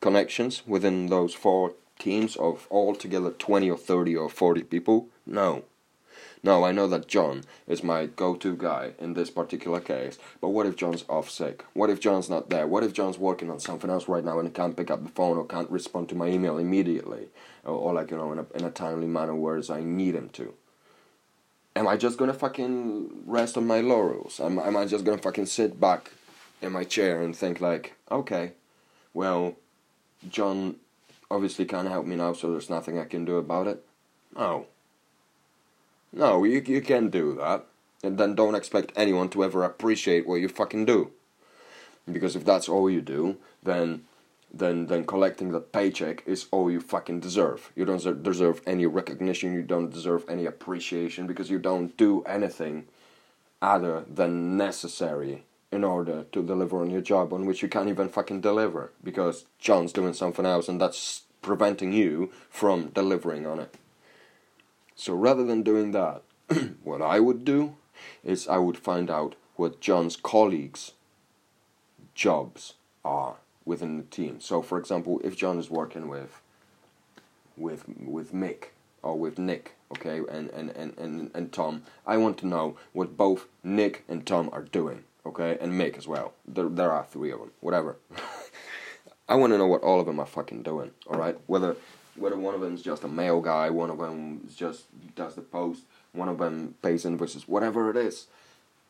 [0.00, 5.08] connections within those four teams of altogether 20 or 30 or 40 people?
[5.26, 5.64] No.
[6.46, 10.64] No, I know that John is my go-to guy in this particular case, but what
[10.64, 11.64] if John's off sick?
[11.72, 12.68] What if John's not there?
[12.68, 15.38] What if John's working on something else right now and can't pick up the phone
[15.38, 17.30] or can't respond to my email immediately?
[17.64, 20.28] Or, or like, you know, in a, in a timely manner whereas I need him
[20.34, 20.54] to?
[21.74, 24.38] Am I just gonna fucking rest on my laurels?
[24.38, 26.12] Am, am I just gonna fucking sit back
[26.62, 28.52] in my chair and think like, okay,
[29.14, 29.56] well,
[30.28, 30.76] John
[31.28, 33.84] obviously can't help me now, so there's nothing I can do about it?
[34.36, 34.66] No.
[36.16, 37.66] No, you, you can do that.
[38.02, 41.10] And then don't expect anyone to ever appreciate what you fucking do.
[42.10, 44.04] Because if that's all you do, then
[44.52, 47.70] then then collecting the paycheck is all you fucking deserve.
[47.76, 52.86] You don't deserve any recognition, you don't deserve any appreciation because you don't do anything
[53.60, 58.08] other than necessary in order to deliver on your job on which you can't even
[58.08, 63.74] fucking deliver because John's doing something else and that's preventing you from delivering on it.
[64.96, 66.22] So rather than doing that,
[66.82, 67.76] what I would do
[68.24, 70.92] is I would find out what John's colleagues'
[72.14, 74.40] jobs are within the team.
[74.40, 76.40] So, for example, if John is working with
[77.56, 78.68] with with Mick
[79.02, 83.16] or with Nick, okay, and and, and, and, and Tom, I want to know what
[83.16, 86.32] both Nick and Tom are doing, okay, and Mick as well.
[86.46, 87.96] There there are three of them, whatever.
[89.28, 91.36] I want to know what all of them are fucking doing, all right?
[91.46, 91.76] Whether
[92.16, 95.34] whether one of them is just a mail guy, one of them is just does
[95.34, 98.26] the post, one of them pays invoices, whatever it is.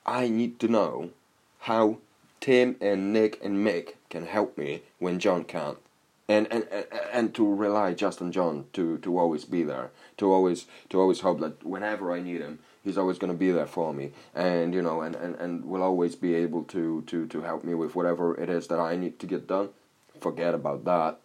[0.05, 1.11] I need to know
[1.61, 1.99] how
[2.41, 5.79] Tim and Nick and Mick can help me when John can't.
[6.29, 10.33] And, And, and and to rely just on John to, to always be there, to
[10.33, 13.67] always to always hope that whenever I need him, he's always going to be there
[13.67, 17.43] for me, and you know, and, and, and will always be able to, to, to
[17.43, 19.69] help me with whatever it is that I need to get done.
[20.21, 21.21] Forget about that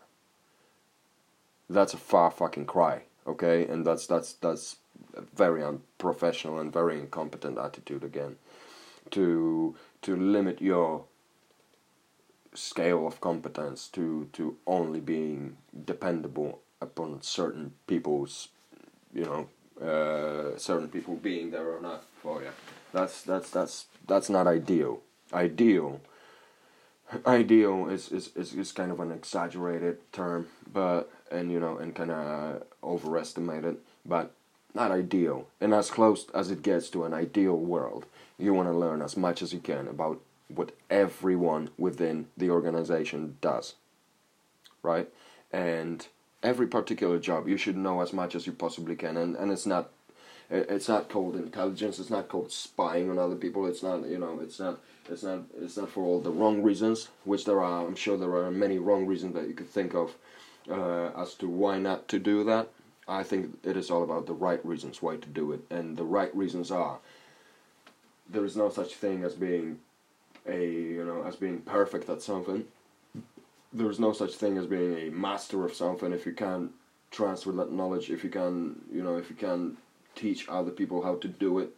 [1.73, 3.65] that's a far fucking cry, okay?
[3.67, 4.77] And that's that's that's
[5.15, 8.37] a very unprofessional and very incompetent attitude again.
[9.11, 11.05] To to limit your
[12.53, 18.49] scale of competence to to only being dependable upon certain people's,
[19.13, 19.47] you know,
[19.81, 22.49] uh, certain people being there or not for you.
[22.93, 25.01] That's that's that's that's not ideal.
[25.33, 26.01] Ideal
[27.25, 31.95] ideal is, is, is, is kind of an exaggerated term, but and you know and
[31.95, 34.31] kind of overestimate it, but
[34.73, 35.47] not ideal.
[35.59, 38.05] And as close as it gets to an ideal world,
[38.37, 43.37] you want to learn as much as you can about what everyone within the organization
[43.41, 43.75] does,
[44.83, 45.09] right?
[45.51, 46.07] And
[46.43, 49.65] every particular job you should know as much as you possibly can and, and it's
[49.65, 49.89] not
[50.49, 54.39] it's not called intelligence it's not called spying on other people it's not you know
[54.41, 57.95] it's not it's not it's not for all the wrong reasons which there are i'm
[57.95, 60.15] sure there are many wrong reasons that you could think of
[60.69, 62.69] uh, as to why not to do that
[63.07, 65.61] i think it is all about the right reasons why to do it.
[65.69, 66.99] And the right reasons are
[68.29, 69.79] there is no such thing as being
[70.47, 72.65] a you know as being perfect at something.
[73.73, 76.71] There's no such thing as being a master of something if you can't
[77.11, 79.77] transfer that knowledge if you can you know if you can
[80.15, 81.71] teach other people how to do it.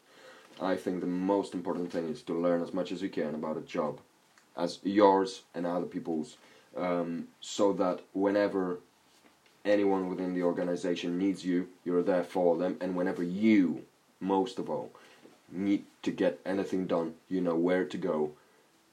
[0.61, 3.57] I think the most important thing is to learn as much as you can about
[3.57, 3.99] a job
[4.55, 6.37] as yours and other people's
[6.77, 8.79] um, so that whenever
[9.65, 13.83] anyone within the organization needs you you're there for them and whenever you
[14.19, 14.91] most of all
[15.51, 18.31] need to get anything done you know where to go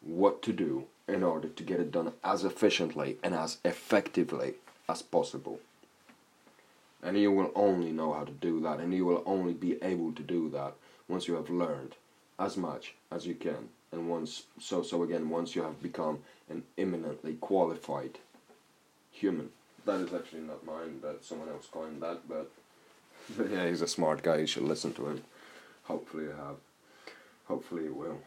[0.02, 4.54] what to do in order to get it done as efficiently and as effectively
[4.88, 5.60] as possible.
[7.02, 10.12] And you will only know how to do that, and you will only be able
[10.12, 10.74] to do that
[11.08, 11.94] once you have learned
[12.38, 13.70] as much as you can.
[13.92, 18.18] And once, so, so again, once you have become an eminently qualified
[19.10, 19.50] human.
[19.86, 22.50] That is actually not mine, but someone else coined that, but,
[23.36, 25.22] but yeah, he's a smart guy, you should listen to him.
[25.84, 26.56] Hopefully you have.
[27.46, 28.20] Hopefully you will.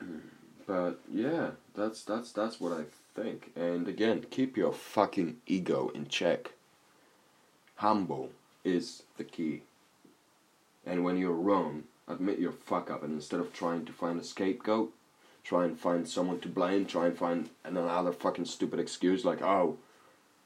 [0.66, 3.52] But yeah, that's that's that's what I think.
[3.54, 6.52] And again, keep your fucking ego in check.
[7.76, 8.30] Humble
[8.64, 9.62] is the key.
[10.84, 14.24] And when you're wrong, admit your fuck up and instead of trying to find a
[14.24, 14.92] scapegoat,
[15.46, 19.78] try and find someone to blame, try and find another fucking stupid excuse like, "Oh,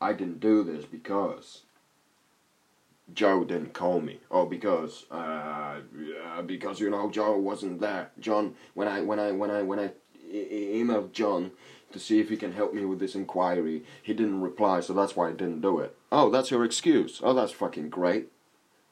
[0.01, 1.63] I didn't do this because
[3.15, 5.81] Joe didn't call me, or because uh,
[6.47, 8.11] because you know Joe wasn't there.
[8.19, 9.91] John, when I when I when I when I
[10.33, 11.53] emailed John
[11.93, 13.83] to see if he can help me with this inquiry.
[14.03, 15.97] He didn't reply, so that's why I didn't do it.
[16.13, 17.21] Oh, that's your excuse.
[17.23, 18.29] Oh, that's fucking great.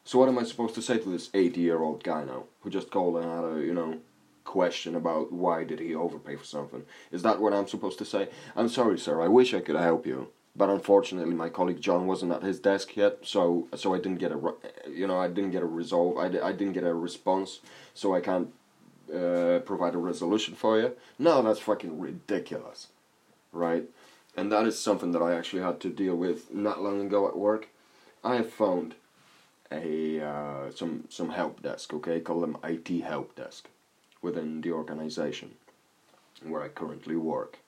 [0.05, 3.17] So what am I supposed to say to this 80-year-old guy now who just called
[3.17, 3.99] and had a, you know,
[4.49, 6.83] question about why did he overpay for something?
[7.13, 8.29] Is that what I'm supposed to say?
[8.57, 9.21] I'm sorry, sir.
[9.21, 10.29] I wish I could help you.
[10.57, 14.33] But unfortunately, my colleague John wasn't at his desk yet, so so I didn't get
[14.33, 14.41] a,
[14.91, 16.17] you know, I didn't get a resolve.
[16.17, 17.61] I, I didn't get a response,
[17.95, 18.49] so I can't
[19.15, 20.97] uh, provide a resolution for you.
[21.19, 22.89] No, that's fucking ridiculous,
[23.53, 23.85] right?
[24.37, 27.37] And that is something that I actually had to deal with not long ago at
[27.37, 27.69] work.
[28.25, 28.95] I found
[29.71, 33.69] a uh, some some help desk, okay, call them IT help desk,
[34.23, 35.53] within the organization
[36.43, 37.59] where I currently work.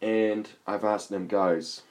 [0.00, 1.82] And I've asked them guys.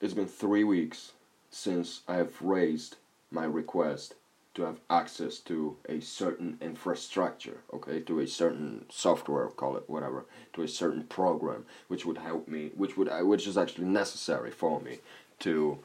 [0.00, 1.12] It's been three weeks
[1.50, 2.96] since I have raised
[3.30, 4.14] my request
[4.54, 10.26] to have access to a certain infrastructure, okay, to a certain software, call it whatever,
[10.52, 14.50] to a certain program, which would help me, which would, uh, which is actually necessary
[14.50, 14.98] for me
[15.38, 15.78] to,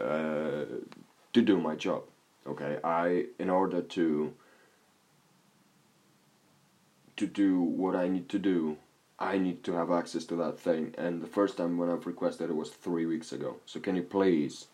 [0.00, 0.64] uh,
[1.32, 2.02] to do my job,
[2.46, 2.78] okay.
[2.84, 4.32] I, in order to,
[7.16, 8.76] to do what I need to do,
[9.18, 10.94] I need to have access to that thing.
[10.98, 13.56] And the first time when I've requested it was three weeks ago.
[13.66, 14.66] So can you please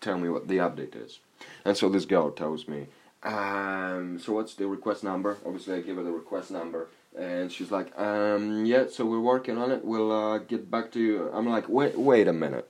[0.00, 1.20] tell me what the update is?
[1.64, 2.86] And so this girl tells me,
[3.22, 5.38] um, so what's the request number?
[5.46, 9.56] Obviously, I give her the request number, and she's like, um, yeah, so we're working
[9.56, 9.82] on it.
[9.82, 11.30] We'll uh, get back to you.
[11.32, 12.68] I'm like, wait, wait a minute.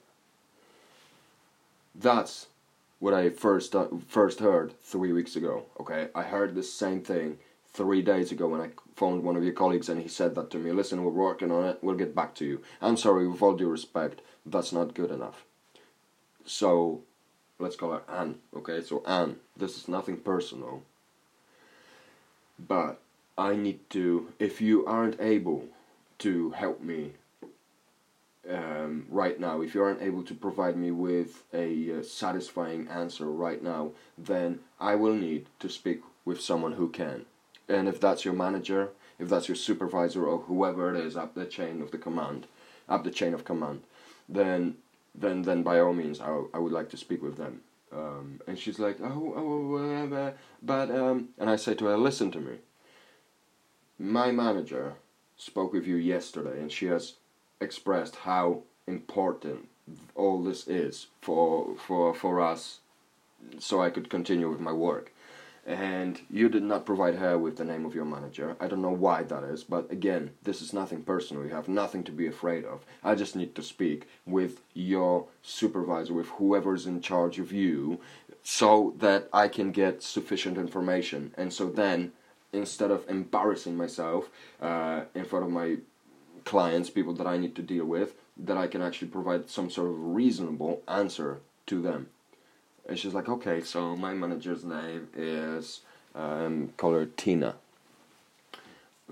[1.92, 2.46] That's
[3.00, 5.66] what I first uh, first heard three weeks ago.
[5.80, 7.38] Okay, I heard the same thing
[7.74, 10.58] three days ago when I phoned one of your colleagues, and he said that to
[10.58, 10.70] me.
[10.70, 11.78] Listen, we're working on it.
[11.82, 12.62] We'll get back to you.
[12.80, 15.44] I'm sorry, with all due respect, that's not good enough.
[16.46, 17.02] So
[17.58, 18.36] let's call her Anne.
[18.56, 20.82] Okay, so Anne, this is nothing personal,
[22.58, 23.00] but
[23.36, 24.32] I need to.
[24.38, 25.64] If you aren't able
[26.18, 27.12] to help me
[28.48, 33.26] um, right now, if you aren't able to provide me with a uh, satisfying answer
[33.26, 37.26] right now, then I will need to speak with someone who can.
[37.68, 41.46] And if that's your manager, if that's your supervisor, or whoever it is up the
[41.46, 42.46] chain of the command,
[42.88, 43.82] up the chain of command,
[44.28, 44.76] then
[45.14, 47.60] then then by all means I, I would like to speak with them.
[47.92, 52.32] Um, and she's like, oh, oh, uh, but, um, and I say to her, listen
[52.32, 52.56] to me.
[54.00, 54.94] My manager
[55.36, 57.14] spoke with you yesterday, and she has
[57.60, 59.68] expressed how important
[60.16, 62.80] all this is for for for us,
[63.58, 65.12] so I could continue with my work
[65.66, 68.56] and you did not provide her with the name of your manager.
[68.60, 71.44] I don't know why that is, but again, this is nothing personal.
[71.44, 72.84] You have nothing to be afraid of.
[73.02, 77.98] I just need to speak with your supervisor, with whoever's in charge of you,
[78.42, 81.32] so that I can get sufficient information.
[81.38, 82.12] And so then,
[82.52, 84.28] instead of embarrassing myself
[84.60, 85.78] uh, in front of my
[86.44, 89.88] clients, people that I need to deal with, that I can actually provide some sort
[89.88, 92.08] of reasonable answer to them.
[92.88, 95.80] And she's like, okay, so my manager's name is,
[96.14, 97.54] um, call her Tina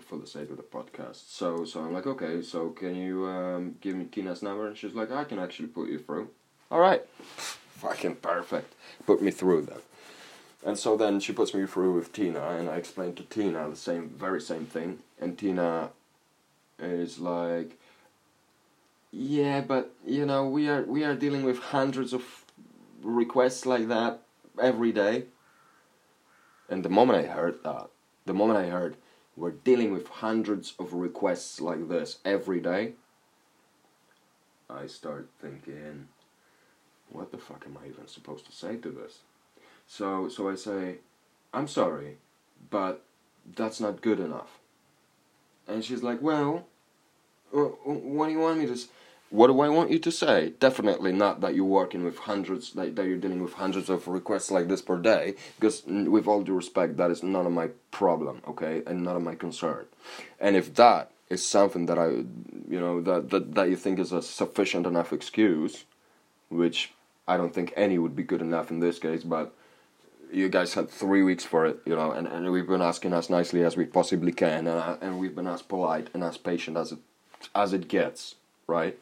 [0.01, 1.29] for the sake of the podcast.
[1.29, 4.67] So, so I'm like, okay, so can you um, give me Tina's number?
[4.67, 6.29] And she's like, I can actually put you through.
[6.71, 7.03] All right,
[7.37, 8.75] fucking perfect.
[9.07, 9.79] Put me through then.
[10.65, 13.77] And so then she puts me through with Tina, and I explain to Tina the
[13.77, 15.01] same, very same thing.
[15.21, 15.91] And Tina
[16.79, 17.79] is like,
[19.11, 22.42] yeah, but you know, we are we are dealing with hundreds of
[23.03, 24.21] requests like that
[24.61, 25.25] every day.
[26.69, 27.89] And the moment I heard that,
[28.25, 28.97] the moment I heard
[29.37, 32.93] we're dealing with hundreds of requests like this every day,
[34.69, 36.09] I start thinking,
[37.09, 39.21] what the fuck am I even supposed to say to this?
[39.87, 40.99] So so I say,
[41.53, 42.19] I'm sorry,
[42.71, 43.05] but
[43.57, 44.59] that's not good enough.
[45.67, 46.67] And she's like, well,
[47.51, 48.79] what do you want me to?
[49.33, 50.53] What do I want you to say?
[50.61, 54.51] Definitely not that you're working with hundreds, that, that you're dealing with hundreds of requests
[54.51, 58.43] like this per day, because with all due respect, that is none of my problem,
[58.47, 59.87] okay, and none of my concern.
[60.39, 64.13] And if that is something that I, you know, that, that, that you think is
[64.13, 65.87] a sufficient enough excuse,
[66.51, 66.93] which
[67.27, 69.55] I don't think any would be good enough in this case, but
[70.31, 73.31] you guys had three weeks for it, you know, and, and we've been asking as
[73.31, 76.93] nicely as we possibly can, and, and we've been as polite and as patient as
[76.93, 76.99] it,
[77.55, 78.35] as it gets,
[78.67, 78.99] right?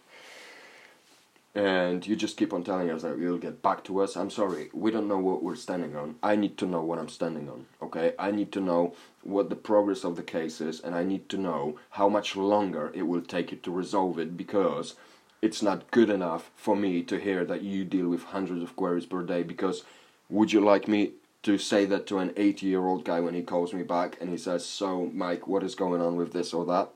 [1.54, 4.16] And you just keep on telling us that you'll get back to us.
[4.16, 6.16] I'm sorry, we don't know what we're standing on.
[6.22, 8.14] I need to know what I'm standing on, okay?
[8.18, 11.36] I need to know what the progress of the case is, and I need to
[11.36, 14.94] know how much longer it will take you to resolve it because
[15.42, 19.06] it's not good enough for me to hear that you deal with hundreds of queries
[19.06, 19.42] per day.
[19.42, 19.84] Because
[20.28, 23.42] would you like me to say that to an 80 year old guy when he
[23.42, 26.66] calls me back and he says, So, Mike, what is going on with this or
[26.66, 26.90] that?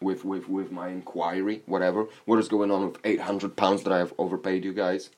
[0.00, 2.06] With with with my inquiry, whatever.
[2.24, 5.10] What is going on with eight hundred pounds that I have overpaid you guys?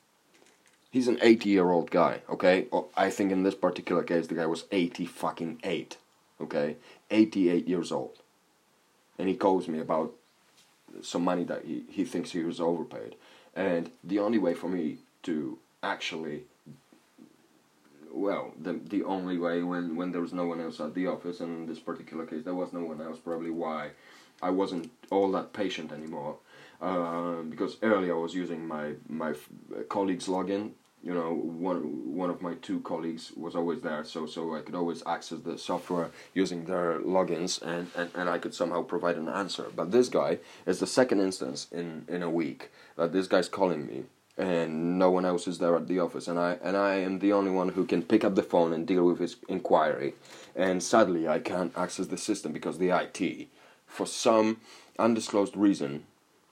[0.91, 2.67] He's an eighty-year-old guy, okay?
[2.71, 5.97] Oh, I think in this particular case, the guy was eighty fucking eight,
[6.41, 6.75] okay?
[7.09, 8.17] Eighty-eight years old,
[9.17, 10.13] and he calls me about
[11.01, 13.15] some money that he he thinks he was overpaid,
[13.55, 16.43] and the only way for me to actually
[18.11, 21.39] well, the the only way when when there was no one else at the office,
[21.39, 23.91] and in this particular case there was no one else, probably why
[24.41, 26.37] I wasn't all that patient anymore
[26.81, 29.33] uh, because earlier I was using my my
[29.89, 30.71] colleague's login.
[31.03, 34.75] You know, one one of my two colleagues was always there, so so I could
[34.75, 39.27] always access the software using their logins, and, and, and I could somehow provide an
[39.27, 39.65] answer.
[39.75, 43.87] But this guy is the second instance in, in a week that this guy's calling
[43.87, 44.03] me,
[44.37, 47.33] and no one else is there at the office, and I and I am the
[47.33, 50.13] only one who can pick up the phone and deal with his inquiry.
[50.55, 53.47] And sadly, I can't access the system because the IT
[53.91, 54.57] for some
[54.97, 56.05] undisclosed reason,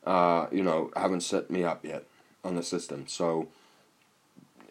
[0.05, 2.03] uh, you know, haven't set me up yet
[2.43, 3.07] on the system.
[3.07, 3.47] So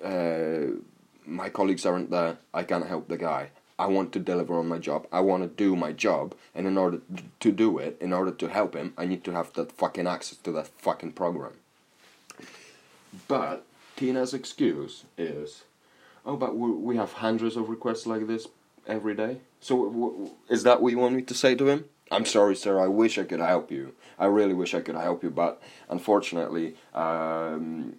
[0.05, 0.79] uh,
[1.27, 2.39] my colleagues aren't there.
[2.53, 3.51] I can't help the guy.
[3.79, 5.07] I want to deliver on my job.
[5.13, 7.01] I want to do my job, and in order
[7.39, 10.39] to do it, in order to help him, I need to have that fucking access
[10.39, 11.53] to that fucking program.
[13.29, 13.65] But
[13.97, 15.63] Tina's excuse is,
[16.27, 18.49] oh, but we have hundreds of requests like this
[18.89, 19.39] every day.
[19.61, 21.85] So is that what you want me to say to him?
[22.11, 22.81] I'm sorry, sir.
[22.81, 23.95] I wish I could help you.
[24.19, 27.97] I really wish I could help you, but unfortunately, um,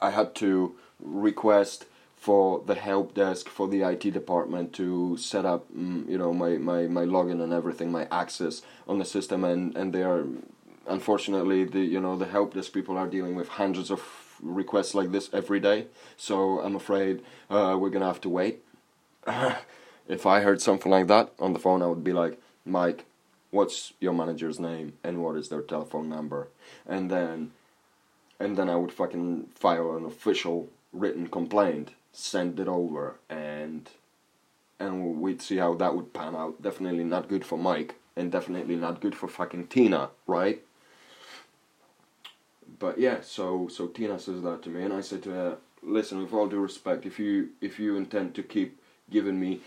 [0.00, 5.72] I had to request for the help desk for the IT department to set up,
[5.72, 9.76] mm, you know, my, my, my login and everything, my access on the system, and,
[9.76, 10.24] and they are,
[10.88, 14.02] unfortunately, the you know the help desk people are dealing with hundreds of
[14.42, 15.86] requests like this every day.
[16.16, 18.62] So I'm afraid uh, we're gonna have to wait.
[20.08, 23.04] if I heard something like that on the phone, I would be like, Mike,
[23.50, 26.48] what's your manager's name and what is their telephone number?
[26.86, 27.52] And then
[28.38, 33.88] and then I would fucking file an official written complaint, send it over and
[34.78, 36.60] and we'd see how that would pan out.
[36.60, 40.62] Definitely not good for Mike and definitely not good for fucking Tina, right?
[42.78, 46.20] But yeah, so so Tina says that to me and I said to her, listen,
[46.22, 48.78] with all due respect, if you if you intend to keep
[49.10, 49.60] given me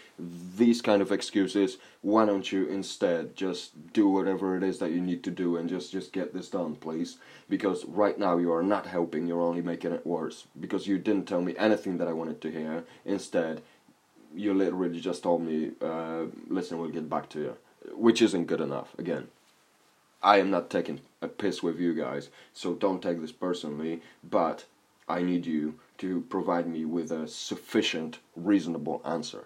[0.58, 5.02] these kind of excuses why don't you instead just do whatever it is that you
[5.02, 7.18] need to do and just just get this done please?
[7.50, 10.46] Because right now you are not helping you're only making it worse.
[10.60, 12.84] Because you didn't tell me anything that i wanted to hear.
[13.06, 13.62] Instead
[14.36, 17.58] you literally just told me uh, listen we'll get back to you.
[17.94, 18.94] Which isn't good enough.
[18.98, 19.28] Again
[20.22, 24.66] i am not taking a piss with you guys so don't take this personally but
[25.08, 29.45] i need you to provide me with a sufficient, reasonable answer.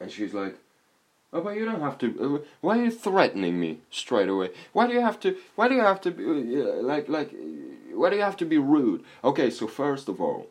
[0.00, 0.56] And she's like,
[1.32, 2.38] Oh, but you don't have to.
[2.42, 4.50] Uh, why are you threatening me straight away?
[4.72, 5.36] Why do you have to?
[5.54, 7.34] Why do you have to be uh, like like?
[7.92, 9.04] Why do you have to be rude?
[9.24, 10.46] Okay, so first of all,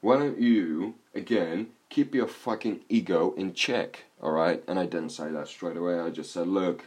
[0.00, 4.04] why don't you again keep your fucking ego in check?
[4.22, 5.98] All right, and I didn't say that straight away.
[5.98, 6.84] I just said, look,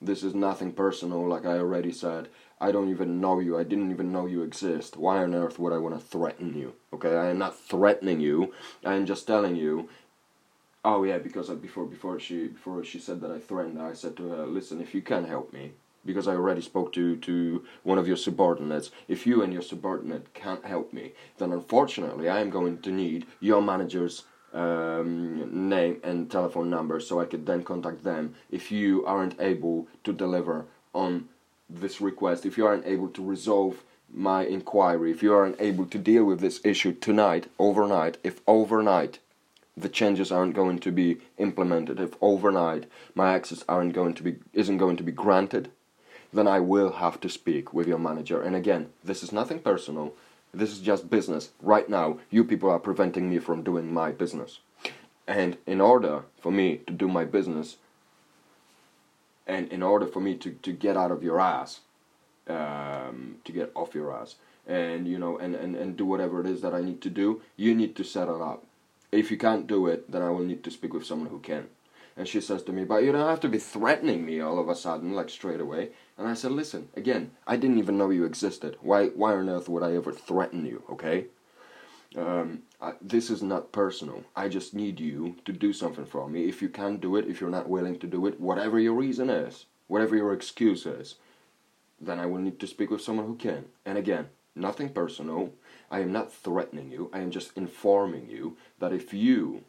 [0.00, 1.28] this is nothing personal.
[1.28, 2.28] Like I already said,
[2.60, 3.58] I don't even know you.
[3.58, 4.96] I didn't even know you exist.
[4.96, 6.72] Why on earth would I want to threaten you?
[6.92, 8.54] Okay, I am not threatening you.
[8.84, 9.88] I am just telling you
[10.88, 14.28] Oh yeah, because before before she before she said that I threatened I said to
[14.28, 15.72] her, "Listen, if you can help me,
[16.04, 18.92] because I already spoke to to one of your subordinates.
[19.08, 23.26] If you and your subordinate can't help me, then unfortunately I am going to need
[23.40, 28.36] your manager's um, name and telephone number, so I could then contact them.
[28.48, 31.28] If you aren't able to deliver on
[31.68, 35.98] this request, if you aren't able to resolve." My inquiry, if you aren't able to
[35.98, 39.18] deal with this issue tonight, overnight, if overnight
[39.76, 44.36] the changes aren't going to be implemented, if overnight my access aren't going to be
[44.52, 45.70] isn't going to be granted,
[46.32, 48.40] then I will have to speak with your manager.
[48.40, 50.14] And again, this is nothing personal.
[50.54, 51.50] This is just business.
[51.60, 54.60] Right now, you people are preventing me from doing my business.
[55.26, 57.76] And in order for me to do my business,
[59.46, 61.80] and in order for me to, to get out of your ass,
[62.48, 64.36] um, to get off your ass,
[64.66, 67.42] and you know, and, and, and do whatever it is that I need to do,
[67.56, 68.64] you need to set it up
[69.12, 71.68] if you can't do it, then I will need to speak with someone who can.
[72.16, 74.68] And she says to me, but you don't have to be threatening me all of
[74.68, 75.90] a sudden, like straight away.
[76.16, 78.76] And I said, listen, again, I didn't even know you existed.
[78.80, 81.26] Why, why on earth would I ever threaten you, okay?
[82.16, 84.24] Um, I, this is not personal.
[84.34, 86.48] I just need you to do something for me.
[86.48, 89.28] If you can't do it, if you're not willing to do it, whatever your reason
[89.28, 91.16] is, whatever your excuse is,
[92.00, 93.66] then I will need to speak with someone who can.
[93.84, 95.52] And again, nothing personal.
[95.90, 99.64] I am not threatening you, I am just informing you that if you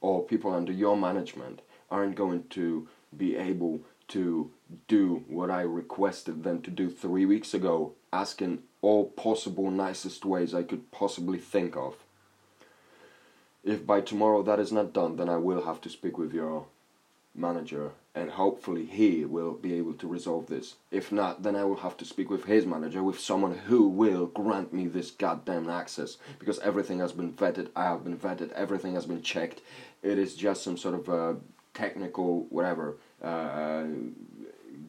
[0.00, 3.80] or people under your management aren't going to be able
[4.14, 4.48] to
[4.86, 10.54] do what I requested them to do three weeks ago, asking all possible nicest ways
[10.54, 11.96] I could possibly think of.
[13.64, 16.66] If by tomorrow that is not done, then I will have to speak with your
[17.34, 20.76] manager and hopefully he will be able to resolve this.
[20.92, 24.26] If not, then I will have to speak with his manager, with someone who will
[24.26, 28.94] grant me this goddamn access because everything has been vetted, I have been vetted, everything
[28.94, 29.60] has been checked.
[30.04, 31.36] It is just some sort of a
[31.74, 33.84] technical whatever uh,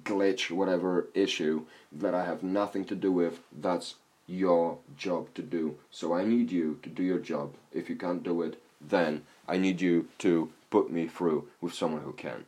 [0.04, 3.40] glitch, whatever issue that I have nothing to do with.
[3.52, 3.96] That's
[4.28, 5.78] your job to do.
[5.92, 7.54] So I need you to do your job.
[7.74, 12.02] If you can't do it, then I need you to put me through with someone
[12.02, 12.46] who can.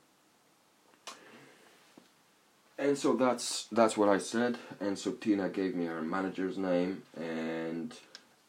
[2.79, 4.57] And so that's that's what I said.
[4.79, 7.93] And so Tina gave me her manager's name, and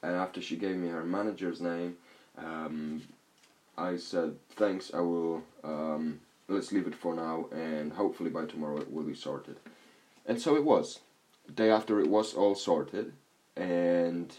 [0.03, 1.97] and after she gave me her manager's name,
[2.37, 3.03] um,
[3.79, 4.91] I said thanks.
[4.93, 5.43] I will.
[5.63, 9.57] Um, let's leave it for now, and hopefully by tomorrow it will be sorted.
[10.27, 11.01] And so it was.
[11.47, 13.13] The day after it was all sorted,
[13.57, 14.35] and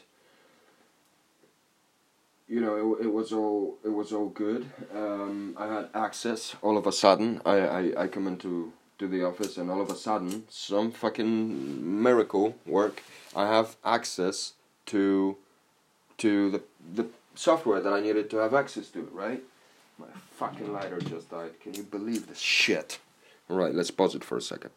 [2.47, 4.69] you know, it, it was all it was all good.
[4.93, 7.41] Um, I had access all of a sudden.
[7.45, 12.03] I, I, I come into to the office and all of a sudden, some fucking
[12.03, 13.01] miracle work.
[13.35, 14.53] I have access
[14.87, 15.37] to
[16.17, 16.61] to the
[16.95, 19.09] the software that I needed to have access to.
[19.13, 19.41] Right?
[19.97, 21.59] My fucking lighter just died.
[21.61, 22.99] Can you believe this shit?
[23.49, 24.71] All right, let's pause it for a second.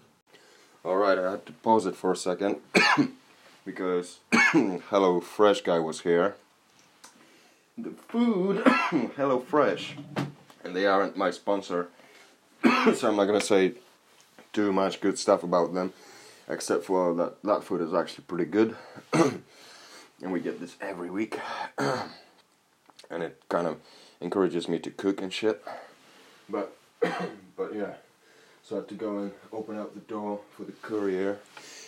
[0.84, 2.56] All right, I had to pause it for a second
[3.64, 6.34] because Hello Fresh guy was here
[7.78, 8.62] the food,
[9.16, 9.96] Hello Fresh,
[10.62, 11.88] and they aren't my sponsor,
[12.62, 13.74] so I'm not gonna say
[14.52, 15.92] too much good stuff about them,
[16.48, 18.76] except for that that food is actually pretty good,
[19.12, 21.38] and we get this every week,
[23.12, 23.76] and it kind of
[24.20, 25.62] encourages me to cook and shit,
[26.48, 26.76] but
[27.56, 27.94] but yeah,
[28.64, 31.38] so I had to go and open up the door for the courier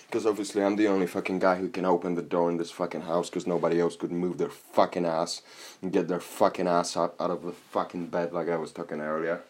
[0.07, 3.01] because obviously I'm the only fucking guy who can open the door in this fucking
[3.01, 5.43] house because nobody else could move their fucking ass
[5.83, 9.01] and get their fucking ass out, out of the fucking bed like I was talking
[9.01, 9.41] earlier.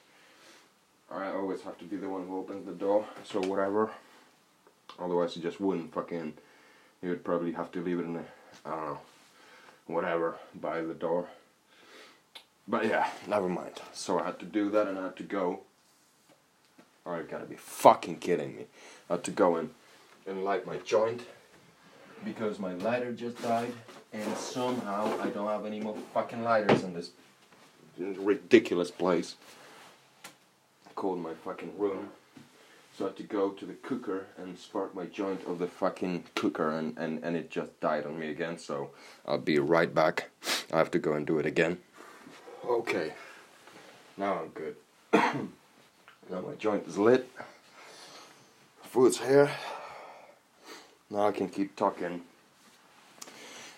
[1.11, 3.91] I always have to be the one who opens the door, so whatever.
[4.99, 6.33] Otherwise, you just wouldn't fucking.
[7.03, 8.25] You would probably have to leave it in the.
[8.65, 8.99] I don't know.
[9.87, 11.29] Whatever, by the door.
[12.67, 13.81] But yeah, never mind.
[13.93, 15.61] So I had to do that and I had to go.
[17.07, 18.65] Alright, gotta be fucking kidding me.
[19.11, 19.71] I had to go and
[20.27, 21.23] and light my joint
[22.25, 23.73] because my lighter just died
[24.13, 27.11] and somehow I don't have any more fucking lighters in this
[27.99, 29.37] ridiculous place
[30.95, 32.09] called my fucking room.
[32.97, 36.25] So I had to go to the cooker and spark my joint of the fucking
[36.37, 38.91] cooker and, and, and it just died on me again, so
[39.27, 40.31] I'll be right back.
[40.73, 41.79] I have to go and do it again.
[42.67, 43.13] Okay.
[44.17, 44.77] Now I'm good.
[45.13, 47.29] now my joint is lit.
[48.83, 49.51] Food's here.
[51.11, 52.23] Now I can keep talking.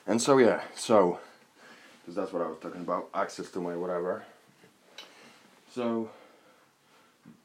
[0.07, 1.19] And so yeah, so
[2.01, 4.25] because that's what I was talking about, access to my whatever.
[5.73, 6.11] So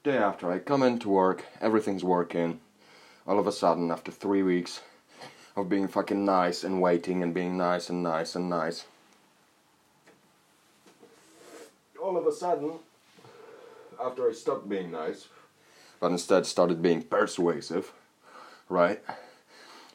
[0.04, 2.60] day after I come into work, everything's working.
[3.26, 4.82] All of a sudden, after three weeks
[5.56, 8.86] of being fucking nice and waiting and being nice and nice and nice,
[12.12, 12.74] all of a sudden,
[14.03, 15.30] after I stopped being nice,
[16.01, 17.93] but instead started being persuasive,
[18.68, 19.01] right?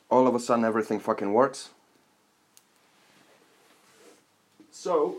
[0.09, 1.69] All of a sudden, everything fucking works.
[4.71, 5.17] So,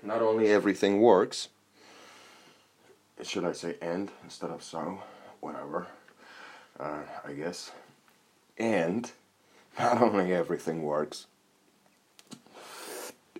[0.00, 1.48] not only everything works,
[3.24, 5.02] should I say and instead of so,
[5.40, 5.88] whatever,
[6.78, 7.72] uh, I guess,
[8.56, 9.10] and
[9.76, 11.26] not only everything works,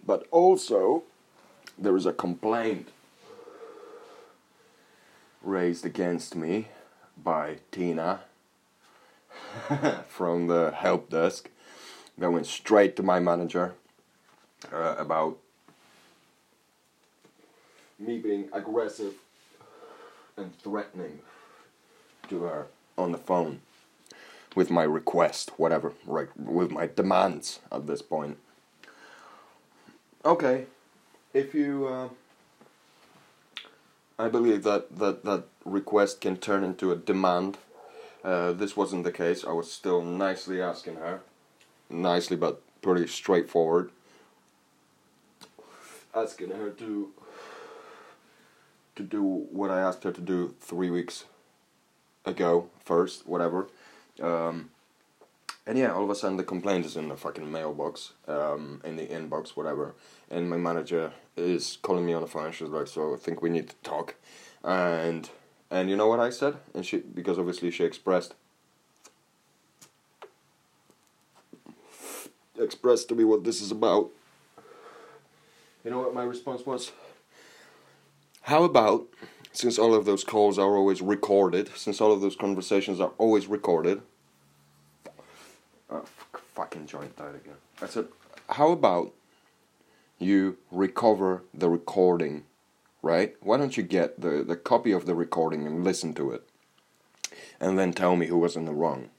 [0.05, 1.05] but also
[1.81, 2.89] there is a complaint
[5.43, 6.69] raised against me
[7.17, 8.21] by Tina
[10.09, 11.49] from the help desk
[12.19, 13.75] that went straight to my manager
[14.71, 15.39] uh, about
[17.99, 19.15] me being aggressive
[20.37, 21.21] and threatening
[22.29, 22.67] to her
[22.99, 23.61] on the phone
[24.55, 28.37] with my request, whatever, right, with my demands at this point.
[30.25, 30.67] Okay,
[31.33, 32.09] if you, uh,
[34.19, 37.59] I believe that, that that request can turn into a demand.
[38.23, 39.45] Uh, this wasn't the case.
[39.45, 41.23] I was still nicely asking her,
[41.89, 43.91] nicely but pretty straightforward,
[46.15, 47.13] asking her to
[48.97, 51.25] to do what I asked her to do three weeks
[52.27, 53.69] ago, first, whatever.
[54.21, 54.71] Um,
[55.71, 58.97] and yeah, all of a sudden the complaint is in the fucking mailbox, um, in
[58.97, 59.95] the inbox, whatever.
[60.29, 62.51] And my manager is calling me on the phone.
[62.51, 64.17] She's like, "So I think we need to talk."
[64.65, 65.31] And
[65.71, 66.57] and you know what I said?
[66.75, 68.35] And she because obviously she expressed
[72.59, 74.11] expressed to me what this is about.
[75.85, 76.91] You know what my response was?
[78.43, 79.07] How about,
[79.53, 83.47] since all of those calls are always recorded, since all of those conversations are always
[83.47, 84.03] recorded,
[85.91, 86.05] oh,
[86.55, 87.57] fucking joint died again.
[87.83, 88.09] I said,
[88.49, 89.13] how about
[90.19, 92.45] you recover the recording,
[93.03, 93.35] right?
[93.41, 96.49] Why don't you get the, the copy of the recording and listen to it?
[97.61, 99.11] And then tell me who was in the wrong.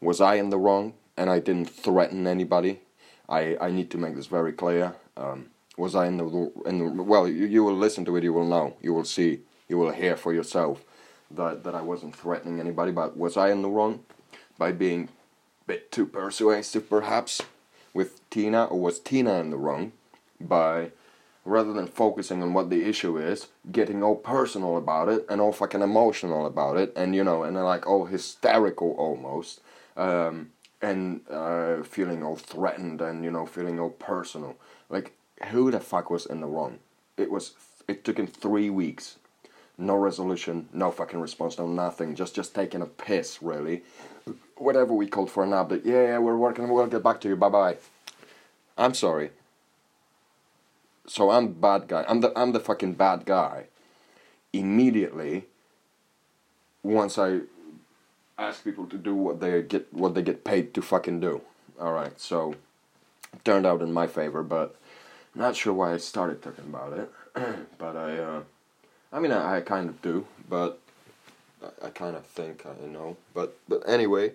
[0.00, 2.80] Was I in the wrong and I didn't threaten anybody?
[3.28, 4.94] I, I need to make this very clear.
[5.16, 7.26] Um, was I in the in the well?
[7.26, 8.24] You, you will listen to it.
[8.24, 8.76] You will know.
[8.82, 9.40] You will see.
[9.68, 10.84] You will hear for yourself
[11.30, 12.92] that that I wasn't threatening anybody.
[12.92, 14.00] But was I in the wrong
[14.58, 15.08] by being
[15.72, 17.40] bit too persuasive, perhaps,
[17.94, 19.92] with Tina, or was Tina in the wrong
[20.38, 20.90] by
[21.46, 25.50] rather than focusing on what the issue is, getting all personal about it and all
[25.50, 29.62] fucking emotional about it, and you know, and like all hysterical almost,
[29.96, 30.50] um,
[30.82, 34.56] and uh, feeling all threatened and you know, feeling all personal.
[34.90, 35.12] Like
[35.46, 36.80] who the fuck was in the wrong?
[37.16, 37.54] It was.
[37.88, 39.16] It took him three weeks.
[39.78, 42.14] No resolution, no fucking response, no nothing.
[42.14, 43.82] Just just taking a piss, really.
[44.56, 45.84] Whatever we called for an update.
[45.84, 46.68] Yeah, yeah, we're working.
[46.68, 47.36] We'll get back to you.
[47.36, 47.76] Bye bye.
[48.78, 49.30] I'm sorry.
[51.06, 52.04] So I'm bad guy.
[52.08, 53.66] I'm the I'm the fucking bad guy.
[54.52, 55.46] Immediately.
[56.82, 57.40] Once I
[58.38, 61.42] ask people to do what they get what they get paid to fucking do.
[61.80, 62.18] All right.
[62.20, 62.54] So
[63.32, 64.76] it turned out in my favor, but
[65.34, 67.10] not sure why I started talking about it,
[67.78, 68.42] but I, uh,
[69.12, 70.80] I mean, I, I, kind of do, but
[71.62, 73.16] I, I kind of think I know.
[73.34, 74.32] But but anyway,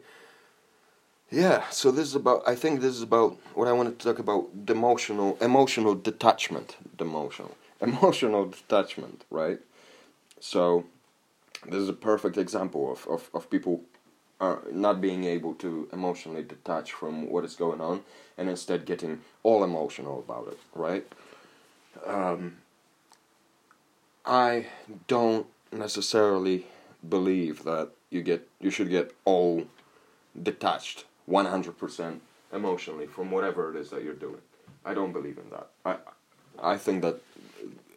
[1.31, 1.69] yeah.
[1.69, 2.43] So this is about.
[2.47, 7.55] I think this is about what I wanted to talk about: emotional, emotional detachment, emotional,
[7.81, 9.59] emotional detachment, right?
[10.39, 10.85] So
[11.65, 13.81] this is a perfect example of of, of people
[14.39, 18.03] are not being able to emotionally detach from what is going on
[18.37, 21.11] and instead getting all emotional about it, right?
[22.05, 22.57] Um,
[24.25, 24.67] I
[25.07, 26.67] don't necessarily
[27.07, 29.65] believe that you get you should get all
[30.41, 32.19] detached 100%
[32.53, 34.41] emotionally from whatever it is that you're doing.
[34.85, 35.67] I don't believe in that.
[35.85, 35.97] I
[36.59, 37.21] I think that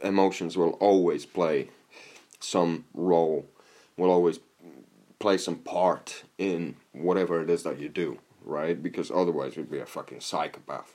[0.03, 1.69] emotions will always play
[2.41, 3.47] some role,
[3.97, 4.41] will always
[5.19, 8.83] play some part in whatever it is that you do, right?
[8.83, 10.95] Because otherwise you'd be a fucking psychopath.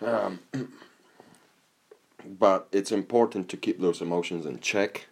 [0.00, 0.40] Um,
[2.26, 5.06] but it's important to keep those emotions in check,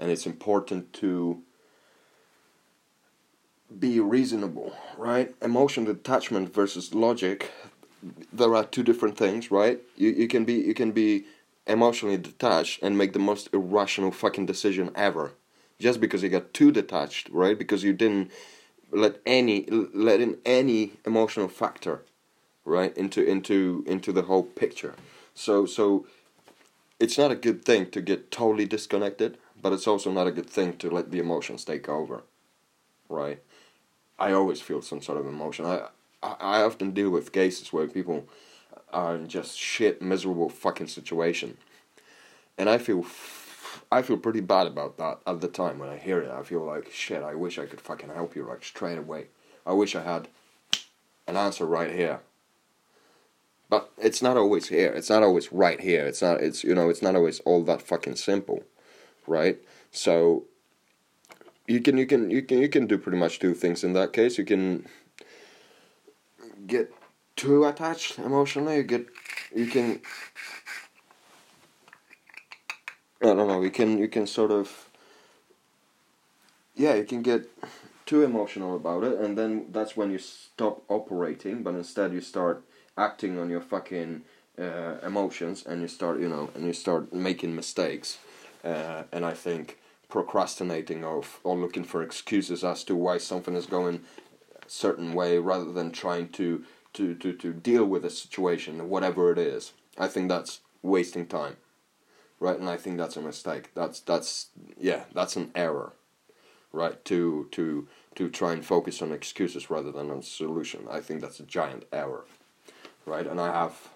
[0.00, 1.42] and it's important to
[3.78, 5.32] be reasonable, right?
[5.40, 7.52] Emotional detachment versus logic.
[8.32, 9.80] There are two different things, right?
[9.96, 11.26] You you can be you can be
[11.66, 15.32] emotionally detached and make the most irrational fucking decision ever
[15.78, 18.30] just because you got too detached right because you didn't
[18.90, 22.02] let any let in any emotional factor
[22.64, 24.94] right into into into the whole picture
[25.34, 26.06] so so
[26.98, 30.48] it's not a good thing to get totally disconnected but it's also not a good
[30.48, 32.22] thing to let the emotions take over
[33.08, 33.42] right
[34.18, 35.88] i always feel some sort of emotion i
[36.22, 38.26] i, often deal with cases where people
[38.92, 41.56] are in just shit miserable fucking situation
[42.58, 43.04] and i feel
[43.92, 46.30] I feel pretty bad about that at the time when I hear it.
[46.30, 47.22] I feel like shit.
[47.22, 49.26] I wish I could fucking help you like straight away.
[49.66, 50.28] I wish I had
[51.26, 52.20] an answer right here.
[53.68, 54.92] But it's not always here.
[54.92, 56.04] It's not always right here.
[56.06, 56.40] It's not.
[56.40, 56.88] It's you know.
[56.88, 58.64] It's not always all that fucking simple,
[59.26, 59.58] right?
[59.90, 60.44] So
[61.66, 64.12] you can you can you can you can do pretty much two things in that
[64.12, 64.38] case.
[64.38, 64.86] You can
[66.66, 66.92] get
[67.36, 68.76] too attached emotionally.
[68.76, 69.06] You get
[69.54, 70.00] you can
[73.22, 73.62] I don't know.
[73.62, 74.88] You can you can sort of
[76.74, 77.48] yeah, you can get
[78.06, 81.62] too emotional about it, and then that's when you stop operating.
[81.62, 82.64] But instead, you start
[82.96, 84.22] acting on your fucking
[84.58, 88.18] uh, emotions, and you start you know, and you start making mistakes.
[88.64, 93.66] Uh, and I think procrastinating of or looking for excuses as to why something is
[93.66, 94.02] going
[94.56, 99.32] a certain way, rather than trying to to to to deal with a situation, whatever
[99.32, 99.72] it is.
[99.98, 101.56] I think that's wasting time
[102.40, 102.58] right?
[102.58, 103.70] And I think that's a mistake.
[103.74, 104.48] That's that's
[104.78, 105.92] yeah, that's an error,
[106.72, 107.02] right?
[107.04, 107.86] To to
[108.16, 110.86] to try and focus on excuses rather than on solution.
[110.90, 112.24] I think that's a giant error,
[113.06, 113.26] right?
[113.26, 113.88] And I have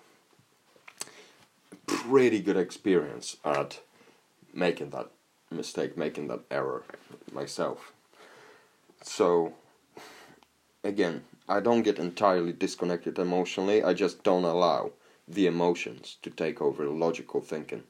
[1.86, 3.80] pretty good experience at
[4.54, 5.10] making that
[5.50, 6.82] mistake, making that error
[7.32, 7.92] myself.
[9.02, 9.54] So
[10.82, 13.82] again, I don't get entirely disconnected emotionally.
[13.82, 14.92] I just don't allow
[15.28, 17.82] the emotions to take over logical thinking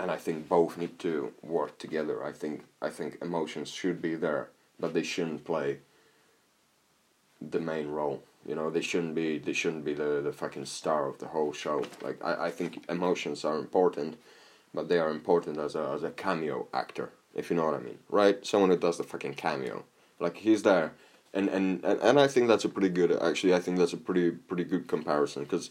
[0.00, 2.24] and I think both need to work together.
[2.24, 5.78] I think I think emotions should be there, but they shouldn't play
[7.40, 8.22] the main role.
[8.46, 11.52] You know, they shouldn't be they shouldn't be the, the fucking star of the whole
[11.52, 11.84] show.
[12.02, 14.16] Like I, I think emotions are important,
[14.74, 17.80] but they are important as a as a cameo actor, if you know what I
[17.80, 17.98] mean.
[18.08, 18.44] Right?
[18.46, 19.84] Someone who does the fucking cameo.
[20.18, 20.92] Like he's there
[21.32, 23.96] and and, and, and I think that's a pretty good actually I think that's a
[23.96, 25.70] pretty pretty good comparison because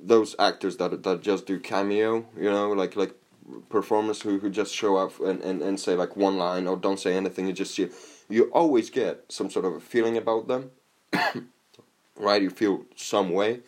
[0.00, 3.14] those actors that that just do cameo, you know, like like
[3.70, 7.00] performers who, who just show up and, and, and say like one line or don't
[7.00, 7.88] say anything you just see
[8.28, 10.70] you always get some sort of a feeling about them
[12.16, 13.60] right you feel some way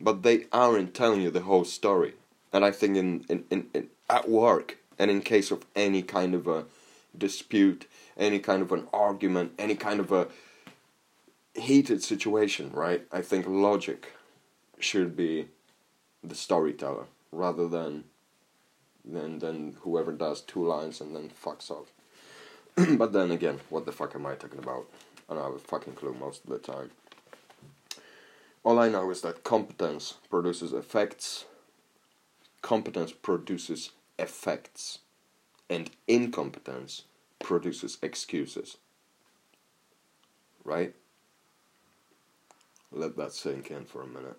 [0.00, 2.14] but they aren't telling you the whole story
[2.56, 6.34] and i think in, in, in, in at work and in case of any kind
[6.34, 6.64] of a
[7.16, 7.86] dispute
[8.16, 10.26] any kind of an argument any kind of a
[11.54, 14.12] heated situation right i think logic
[14.78, 15.48] should be
[16.22, 18.04] the storyteller rather than
[19.04, 21.92] than than whoever does two lines and then fucks off.
[22.98, 24.86] but then again, what the fuck am I talking about?
[25.28, 26.90] I don't have a fucking clue most of the time.
[28.64, 31.44] All I know is that competence produces effects,
[32.62, 35.00] competence produces effects,
[35.68, 37.02] and incompetence
[37.38, 38.76] produces excuses.
[40.64, 40.94] Right?
[42.92, 44.36] Let that sink in for a minute.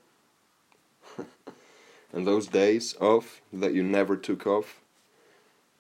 [2.14, 4.82] and those days off that you never took off,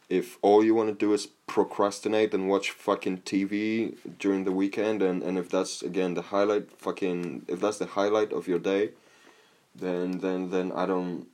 [0.09, 5.01] if all you want to do is procrastinate and watch fucking TV during the weekend,
[5.01, 8.91] and, and if that's again the highlight, fucking, if that's the highlight of your day,
[9.75, 11.27] then then then I don't,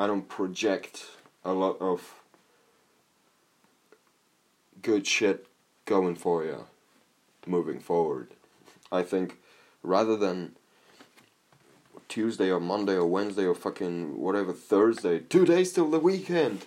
[0.00, 1.04] I don't project
[1.44, 2.14] a lot of
[4.80, 5.46] good shit
[5.84, 6.64] going for you,
[7.46, 8.28] moving forward.
[8.90, 9.36] I think
[9.82, 10.56] rather than
[12.08, 15.18] Tuesday or Monday or Wednesday or fucking whatever Thursday.
[15.18, 16.64] Two days till the weekend.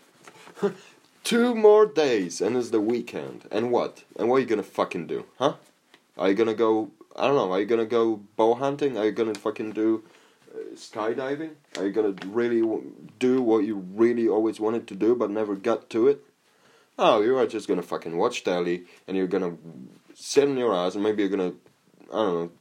[1.24, 3.48] Two more days and it's the weekend.
[3.50, 4.04] And what?
[4.16, 5.26] And what are you gonna fucking do?
[5.40, 5.56] Huh?
[6.20, 6.92] Are you gonna go?
[7.16, 7.52] I don't know.
[7.52, 8.96] Are you gonna go bow hunting?
[8.96, 10.04] Are you gonna fucking do
[10.54, 11.52] Uh, skydiving?
[11.78, 12.62] Are you gonna really
[13.20, 16.24] do what you really always wanted to do but never got to it?
[17.00, 19.58] Oh, you are just gonna fucking watch telly and you're gonna
[20.14, 21.54] sit in your ass and maybe you're gonna
[22.12, 22.52] I don't know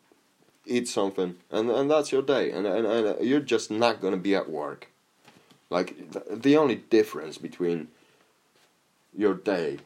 [0.67, 4.17] eat something, and and that's your day, and and, and uh, you're just not gonna
[4.17, 4.89] be at work.
[5.71, 5.97] Like
[6.31, 7.89] the only difference between
[9.17, 9.79] your day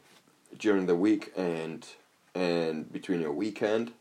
[0.59, 1.87] during the week and
[2.35, 3.93] and between your weekend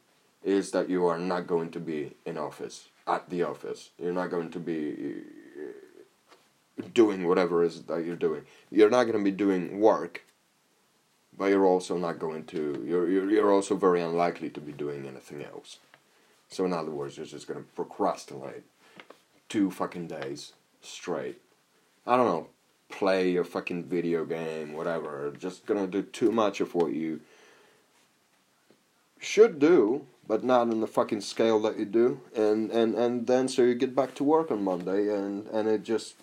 [0.43, 3.91] is that you are not going to be in office at the office.
[3.99, 5.16] You're not going to be
[5.58, 8.43] uh, doing whatever is that you're doing.
[8.72, 10.24] You're not going to be doing work,
[11.38, 12.84] but you're also not going to.
[12.88, 15.80] You're you're you're also very unlikely to be doing anything else.
[16.49, 18.64] So in other words, you're just gonna procrastinate
[19.49, 21.41] two fucking days straight.
[22.06, 22.47] I don't know,
[22.89, 25.34] play a fucking video game, whatever.
[25.38, 27.22] Just gonna do too much of what you
[29.20, 32.19] should do, but not in the fucking scale that you do.
[32.36, 35.84] And and and then so you get back to work on Monday, and and it
[35.84, 36.15] just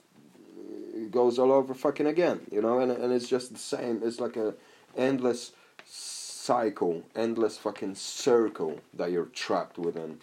[1.11, 2.79] goes all over fucking again, you know.
[2.79, 4.01] And and it's just the same.
[4.03, 4.55] It's like a
[4.97, 5.53] endless
[5.85, 10.19] cycle, endless fucking circle that you're trapped within,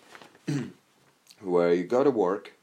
[1.42, 2.54] where you go to work,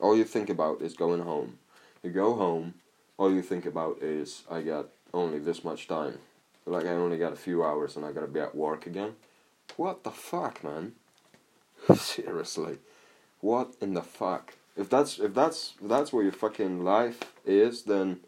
[0.00, 1.58] all you think about is going home.
[2.02, 2.74] You go home,
[3.16, 6.18] all you think about is I got only this much time.
[6.66, 9.14] Like I only got a few hours and I gotta be at work again.
[9.76, 10.92] What the fuck, man?
[11.94, 12.78] Seriously,
[13.40, 14.54] what in the fuck?
[14.76, 18.20] If that's if that's if that's where your fucking life is, then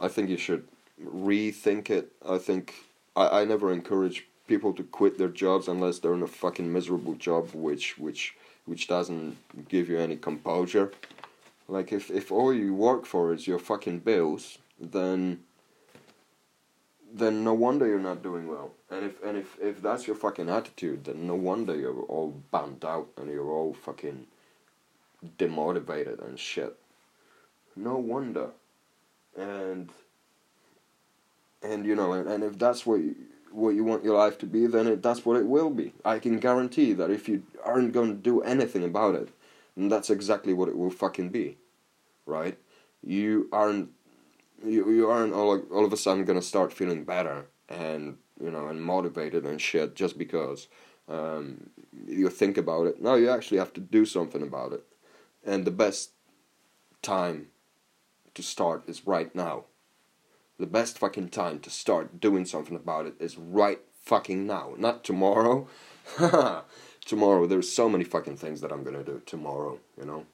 [0.00, 0.66] I think you should
[1.02, 2.12] rethink it.
[2.26, 2.74] I think
[3.16, 7.14] I, I never encourage people to quit their jobs unless they're in a fucking miserable
[7.14, 8.34] job which which
[8.66, 9.36] which doesn't
[9.68, 10.92] give you any composure.
[11.68, 15.40] Like if if all you work for is your fucking bills, then
[17.14, 18.72] then no wonder you're not doing well.
[18.90, 22.84] And if and if if that's your fucking attitude, then no wonder you're all bummed
[22.84, 24.26] out and you're all fucking
[25.38, 26.76] demotivated and shit.
[27.76, 28.48] No wonder.
[29.38, 29.90] And
[31.62, 33.14] and you know, and, and if that's what you,
[33.52, 35.94] what you want your life to be, then it, that's what it will be.
[36.04, 39.28] I can guarantee that if you aren't going to do anything about it,
[39.76, 41.58] then that's exactly what it will fucking be,
[42.26, 42.58] right?
[43.02, 43.90] You aren't
[44.64, 48.68] you you aren't all all of a sudden gonna start feeling better and you know
[48.68, 50.68] and motivated and shit just because
[51.08, 51.70] um,
[52.06, 53.00] you think about it.
[53.02, 54.84] No, you actually have to do something about it,
[55.44, 56.10] and the best
[57.02, 57.48] time
[58.34, 59.64] to start is right now
[60.58, 65.02] the best fucking time to start doing something about it is right fucking now, not
[65.02, 65.66] tomorrow.
[67.04, 70.26] tomorrow, there's so many fucking things that I'm gonna do tomorrow, you know,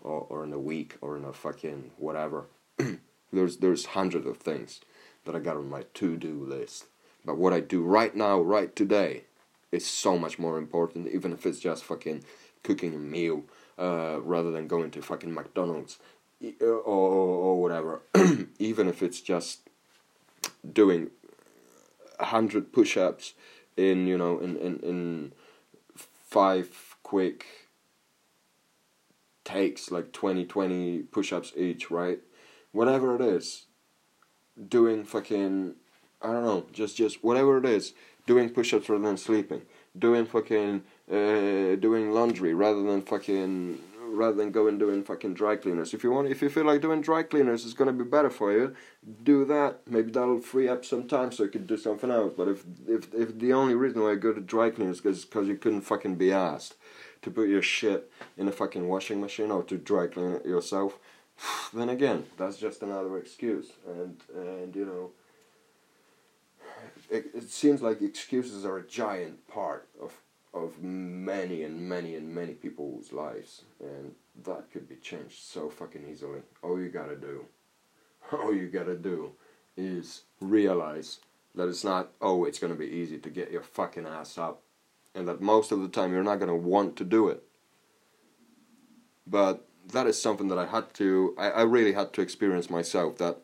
[0.00, 2.46] or or in a week or in a fucking whatever.
[3.32, 4.80] there's there's hundreds of things
[5.24, 6.86] that I got on my to do list.
[7.24, 9.24] But what I do right now, right today,
[9.70, 11.08] is so much more important.
[11.08, 12.24] Even if it's just fucking
[12.62, 13.44] cooking a meal,
[13.78, 15.98] uh, rather than going to fucking McDonald's
[16.60, 18.00] or, or, or whatever,
[18.58, 19.60] even if it's just
[20.72, 21.10] doing
[22.20, 23.34] hundred push-ups
[23.76, 25.32] in you know in, in, in
[25.94, 27.46] five quick
[29.44, 32.18] takes like 20 20 push-ups each right
[32.78, 33.66] whatever it is
[34.76, 35.74] doing fucking
[36.22, 37.92] i don't know just just whatever it is
[38.26, 39.62] doing push-ups rather than sleeping
[39.98, 43.78] doing fucking uh, doing laundry rather than fucking
[44.10, 45.94] rather than going doing fucking dry cleaners.
[45.94, 48.52] If you want, if you feel like doing dry cleaners is gonna be better for
[48.52, 48.74] you,
[49.22, 49.80] do that.
[49.86, 52.32] Maybe that'll free up some time so you can do something else.
[52.36, 55.48] But if if if the only reason why you go to dry cleaners is because
[55.48, 56.74] you couldn't fucking be asked
[57.22, 60.98] to put your shit in a fucking washing machine or to dry clean it yourself,
[61.74, 63.70] then again, that's just another excuse.
[63.86, 65.10] And and you know.
[67.10, 70.12] It, it seems like excuses are a giant part of
[70.54, 74.14] of many and many and many people's lives, and
[74.44, 76.40] that could be changed so fucking easily.
[76.62, 77.44] All you gotta do,
[78.32, 79.32] all you gotta do,
[79.76, 81.18] is realize
[81.54, 82.10] that it's not.
[82.20, 84.62] Oh, it's gonna be easy to get your fucking ass up,
[85.14, 87.42] and that most of the time you're not gonna want to do it.
[89.26, 91.34] But that is something that I had to.
[91.38, 93.18] I, I really had to experience myself.
[93.18, 93.38] That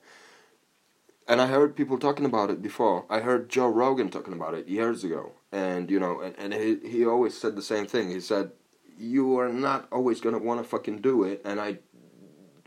[1.27, 3.07] and I heard people talking about it before.
[3.09, 6.77] I heard Joe Rogan talking about it years ago, and you know, and, and he
[6.87, 8.11] he always said the same thing.
[8.11, 8.53] He said,
[8.99, 11.79] "You are not always gonna want to fucking do it," and I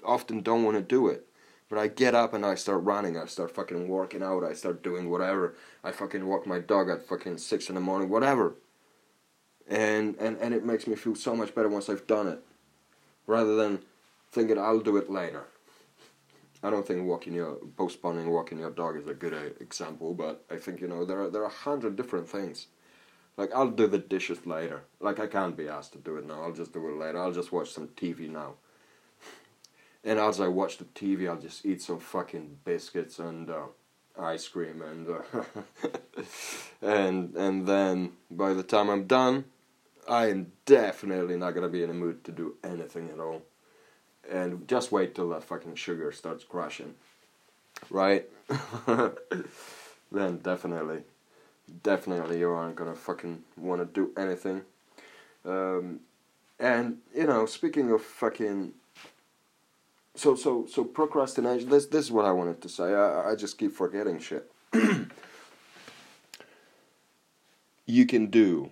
[0.03, 1.27] often don't want to do it.
[1.69, 3.17] But I get up and I start running.
[3.17, 4.43] I start fucking working out.
[4.43, 5.55] I start doing whatever.
[5.83, 8.55] I fucking walk my dog at fucking six in the morning, whatever.
[9.67, 12.41] And and and it makes me feel so much better once I've done it,
[13.27, 13.79] rather than
[14.31, 15.43] thinking I'll do it later.
[16.63, 20.43] I don't think walking your postponing walking your dog is a good uh, example, but
[20.49, 22.67] I think you know there are there are a hundred different things.
[23.35, 24.81] Like I'll do the dishes later.
[24.99, 26.41] Like I can't be asked to do it now.
[26.41, 27.19] I'll just do it later.
[27.19, 28.55] I'll just watch some TV now.
[30.03, 33.67] and as I watch the TV, I'll just eat some fucking biscuits and uh,
[34.19, 35.43] ice cream and uh,
[36.81, 39.45] and and then by the time I'm done,
[40.07, 43.41] I am definitely not gonna be in a mood to do anything at all
[44.29, 46.95] and just wait till that fucking sugar starts crashing,
[47.89, 48.25] right?
[50.11, 51.03] then definitely,
[51.83, 54.63] definitely you aren't gonna fucking want to do anything.
[55.45, 56.01] Um,
[56.59, 58.73] and you know, speaking of fucking,
[60.15, 61.69] so so so procrastination.
[61.69, 62.93] This this is what I wanted to say.
[62.93, 64.51] I I just keep forgetting shit.
[67.85, 68.71] you can do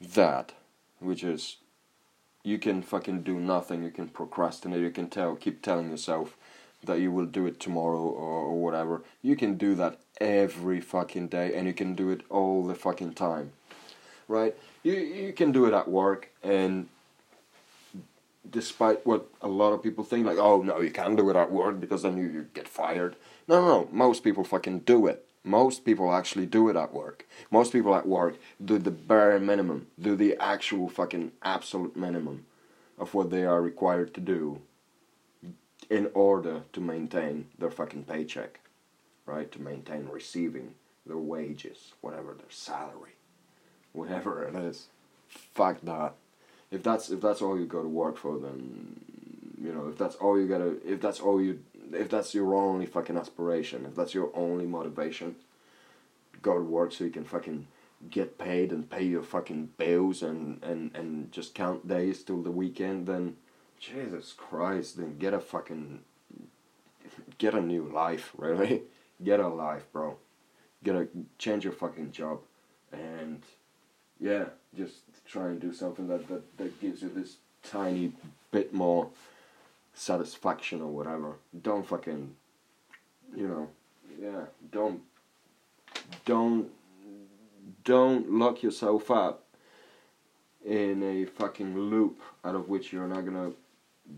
[0.00, 0.52] that,
[1.00, 1.56] which is
[2.42, 3.82] you can fucking do nothing.
[3.82, 4.80] You can procrastinate.
[4.80, 6.36] You can tell, keep telling yourself
[6.84, 9.02] that you will do it tomorrow or, or whatever.
[9.22, 13.14] You can do that every fucking day, and you can do it all the fucking
[13.14, 13.52] time,
[14.28, 14.56] right?
[14.82, 16.88] You you can do it at work, and
[18.50, 21.50] despite what a lot of people think, like, oh no, you can't do it at
[21.50, 23.16] work because then you, you get fired.
[23.46, 23.88] No, no, no.
[23.92, 25.27] Most people fucking do it.
[25.48, 27.26] Most people actually do it at work.
[27.50, 32.44] Most people at work do the bare minimum, do the actual fucking absolute minimum
[32.98, 34.60] of what they are required to do
[35.88, 38.60] in order to maintain their fucking paycheck,
[39.24, 39.50] right?
[39.52, 40.74] To maintain receiving
[41.06, 43.16] their wages, whatever their salary,
[43.94, 44.88] whatever it is.
[45.28, 46.12] Fuck that.
[46.70, 49.00] If that's if that's all you go to work for, then
[49.58, 51.60] you know if that's all you gotta if that's all you
[51.92, 55.36] if that's your only fucking aspiration, if that's your only motivation,
[56.42, 57.66] go to work so you can fucking
[58.10, 62.50] get paid and pay your fucking bills and, and, and just count days till the
[62.50, 63.36] weekend, then
[63.80, 66.00] Jesus Christ, then get a fucking
[67.38, 68.82] get a new life, really.
[69.22, 70.16] Get a life, bro.
[70.84, 71.08] Get a
[71.38, 72.38] change your fucking job
[72.92, 73.42] and
[74.20, 78.12] yeah, just try and do something that, that, that gives you this tiny
[78.50, 79.08] bit more
[79.98, 81.36] satisfaction or whatever.
[81.62, 82.34] Don't fucking,
[83.36, 83.68] you know,
[84.20, 85.00] yeah, don't,
[86.24, 86.68] don't,
[87.84, 89.44] don't lock yourself up
[90.64, 93.52] in a fucking loop out of which you're not gonna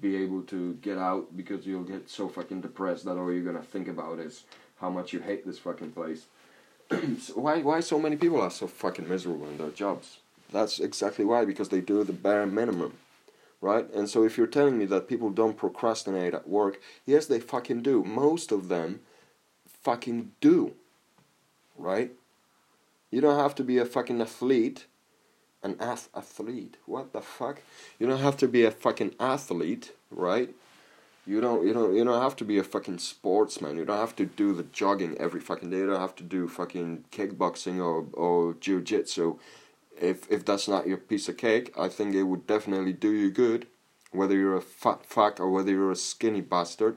[0.00, 3.62] be able to get out because you'll get so fucking depressed that all you're gonna
[3.62, 4.44] think about is
[4.80, 6.26] how much you hate this fucking place.
[7.20, 10.18] so why why so many people are so fucking miserable in their jobs?
[10.52, 12.94] That's exactly why because they do the bare minimum
[13.60, 13.92] right?
[13.92, 17.82] And so if you're telling me that people don't procrastinate at work, yes, they fucking
[17.82, 18.02] do.
[18.02, 19.00] Most of them
[19.82, 20.74] fucking do,
[21.76, 22.12] right?
[23.10, 24.86] You don't have to be a fucking athlete,
[25.62, 26.76] an ath- athlete.
[26.86, 27.60] What the fuck?
[27.98, 30.54] You don't have to be a fucking athlete, right?
[31.26, 33.76] You don't you don't you don't have to be a fucking sportsman.
[33.76, 35.78] You don't have to do the jogging every fucking day.
[35.78, 39.38] You don't have to do fucking kickboxing or or jiu-jitsu
[40.00, 43.30] if if that's not your piece of cake, I think it would definitely do you
[43.30, 43.66] good,
[44.12, 46.96] whether you're a fat fuck or whether you're a skinny bastard.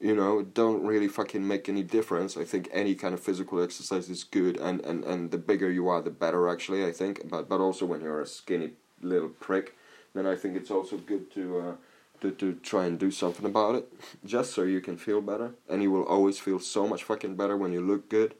[0.00, 2.36] You know, don't really fucking make any difference.
[2.36, 5.88] I think any kind of physical exercise is good, and, and, and the bigger you
[5.88, 6.48] are, the better.
[6.48, 7.28] Actually, I think.
[7.28, 9.76] But but also when you're a skinny little prick,
[10.14, 11.58] then I think it's also good to.
[11.58, 11.72] Uh,
[12.20, 13.92] to, to try and do something about it,
[14.24, 17.56] just so you can feel better, and you will always feel so much fucking better
[17.56, 18.34] when you look good.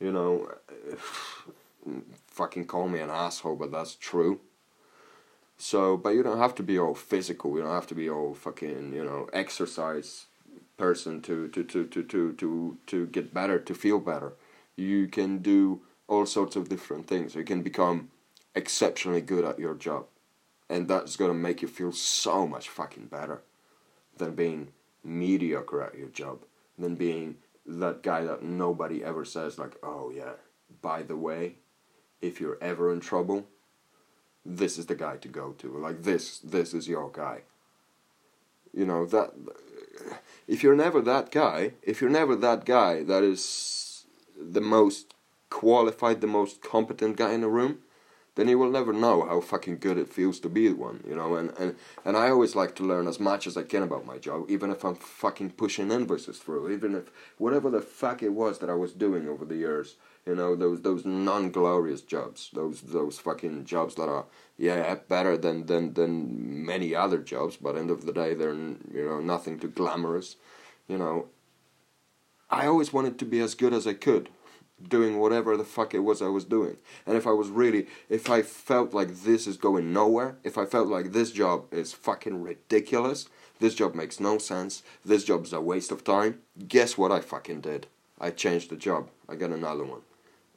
[0.00, 0.50] You know,
[2.34, 4.40] fucking call me an asshole, but that's true.
[5.56, 7.54] So, but you don't have to be all physical.
[7.56, 10.26] You don't have to be all fucking, you know, exercise
[10.76, 14.32] person to to to to to to, to get better, to feel better.
[14.74, 17.36] You can do all sorts of different things.
[17.36, 18.10] You can become
[18.54, 20.06] exceptionally good at your job.
[20.68, 23.42] And that's gonna make you feel so much fucking better
[24.16, 24.72] than being
[25.04, 26.40] mediocre at your job.
[26.76, 30.32] Than being that guy that nobody ever says like, oh yeah,
[30.82, 31.56] by the way,
[32.26, 33.46] if you're ever in trouble,
[34.44, 35.68] this is the guy to go to.
[35.68, 37.42] Like this, this is your guy.
[38.72, 39.32] You know that.
[40.46, 44.04] If you're never that guy, if you're never that guy that is
[44.38, 45.14] the most
[45.48, 47.78] qualified, the most competent guy in the room,
[48.34, 51.36] then you will never know how fucking good it feels to be one, you know.
[51.36, 54.18] And, and, and I always like to learn as much as I can about my
[54.18, 57.04] job, even if I'm fucking pushing invoices through, even if
[57.38, 60.80] whatever the fuck it was that I was doing over the years, you know, those
[60.80, 64.24] those non glorious jobs, those those fucking jobs that are
[64.56, 69.04] yeah better than than than many other jobs, but end of the day they're you
[69.04, 70.36] know nothing too glamorous,
[70.88, 71.26] you know.
[72.50, 74.28] I always wanted to be as good as I could
[74.82, 76.76] doing whatever the fuck it was I was doing.
[77.06, 80.66] And if I was really, if I felt like this is going nowhere, if I
[80.66, 83.28] felt like this job is fucking ridiculous,
[83.60, 87.60] this job makes no sense, this job's a waste of time, guess what I fucking
[87.60, 87.86] did?
[88.20, 89.08] I changed the job.
[89.28, 90.00] I got another one.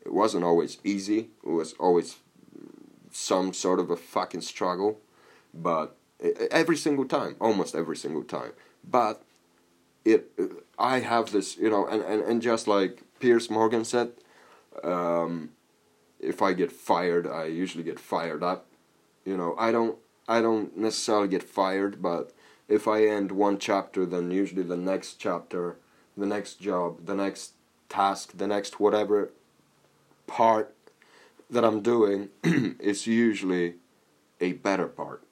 [0.05, 2.17] It wasn't always easy, it was always
[3.11, 4.99] some sort of a fucking struggle,
[5.53, 5.95] but
[6.51, 8.51] every single time, almost every single time.
[8.89, 9.23] But
[10.05, 10.31] it,
[10.79, 14.11] I have this, you know, and, and, and just like Piers Morgan said,
[14.83, 15.51] um,
[16.19, 18.65] if I get fired, I usually get fired up.
[19.25, 19.97] You know, I don't
[20.27, 22.31] I don't necessarily get fired, but
[22.67, 25.77] if I end one chapter, then usually the next chapter,
[26.17, 27.53] the next job, the next
[27.87, 29.31] task, the next whatever
[30.25, 30.73] part
[31.49, 33.75] that I'm doing is usually
[34.41, 35.23] a better part.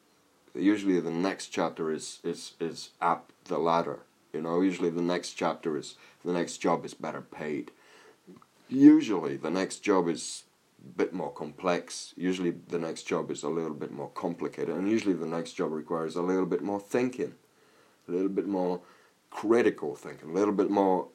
[0.53, 4.05] Usually the next chapter is is is up the ladder.
[4.36, 7.71] You know, usually the next chapter is the next job is better paid.
[8.67, 10.43] Usually the next job is
[10.83, 12.13] a bit more complex.
[12.17, 15.71] Usually the next job is a little bit more complicated, and usually the next job
[15.71, 17.33] requires a little bit more thinking,
[18.09, 18.81] a little bit more
[19.29, 21.07] critical thinking, a little bit more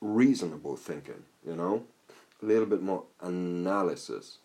[0.00, 1.82] reasonable thinking, you know,
[2.40, 4.38] a little bit more analysis,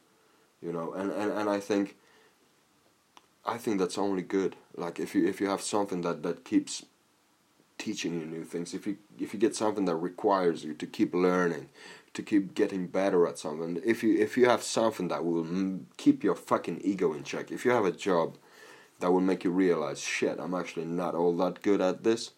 [0.59, 1.97] you know, and, and, and I think
[3.45, 4.55] I think that's only good.
[4.75, 6.83] Like if you if you have something that, that keeps
[7.77, 11.13] teaching you new things, if you if you get something that requires you to keep
[11.13, 11.69] learning,
[12.13, 16.23] to keep getting better at something, if you if you have something that will keep
[16.23, 18.37] your fucking ego in check, if you have a job
[18.99, 22.31] that will make you realize, shit, I'm actually not all that good at this.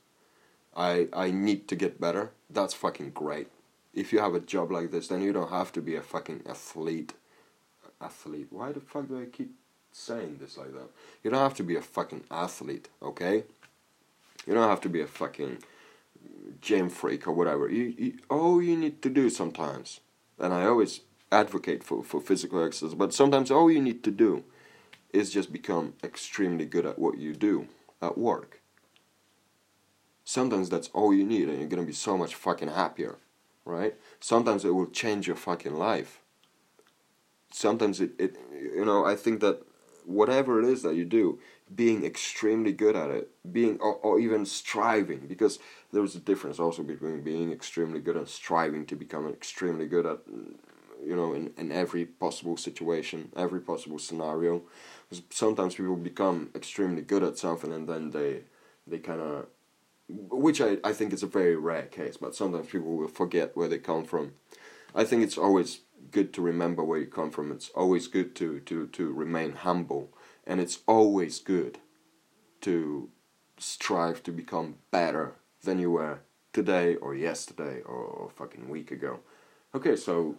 [0.75, 2.31] I I need to get better.
[2.49, 3.47] That's fucking great.
[3.93, 6.43] If you have a job like this, then you don't have to be a fucking
[6.47, 7.13] athlete.
[8.01, 8.47] Athlete.
[8.49, 9.53] Why the fuck do I keep
[9.91, 10.89] saying this like that?
[11.23, 13.45] You don't have to be a fucking athlete, okay?
[14.45, 15.59] You don't have to be a fucking
[16.61, 17.69] gym freak or whatever.
[17.69, 20.01] You, you all you need to do sometimes,
[20.39, 24.43] and I always advocate for, for physical exercise, but sometimes all you need to do
[25.11, 27.67] is just become extremely good at what you do
[28.01, 28.61] at work.
[30.23, 33.17] Sometimes that's all you need, and you're gonna be so much fucking happier,
[33.63, 33.95] right?
[34.19, 36.21] Sometimes it will change your fucking life.
[37.51, 39.61] Sometimes it, it you know, I think that
[40.05, 41.39] whatever it is that you do,
[41.73, 45.57] being extremely good at it, being or, or even striving, because
[45.91, 50.19] there's a difference also between being extremely good and striving to become extremely good at,
[51.03, 54.61] you know, in, in every possible situation, every possible scenario.
[55.09, 58.41] Because Sometimes people become extremely good at something and then they
[58.87, 59.47] they kind of,
[60.07, 63.67] which I, I think is a very rare case, but sometimes people will forget where
[63.67, 64.33] they come from.
[64.93, 65.79] I think it's always
[66.11, 67.51] good to remember where you come from.
[67.51, 70.11] It's always good to, to, to remain humble.
[70.47, 71.79] And it's always good
[72.61, 73.09] to
[73.57, 76.19] strive to become better than you were
[76.53, 79.19] today or yesterday or, fucking week ago.
[79.73, 80.35] Okay, so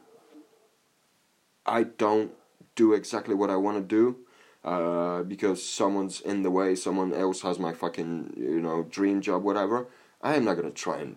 [1.65, 2.33] I don't
[2.75, 4.17] do exactly what I want to do
[4.65, 9.43] uh, because someone's in the way, someone else has my fucking, you know, dream job,
[9.45, 9.87] whatever.
[10.23, 11.17] I am not gonna try and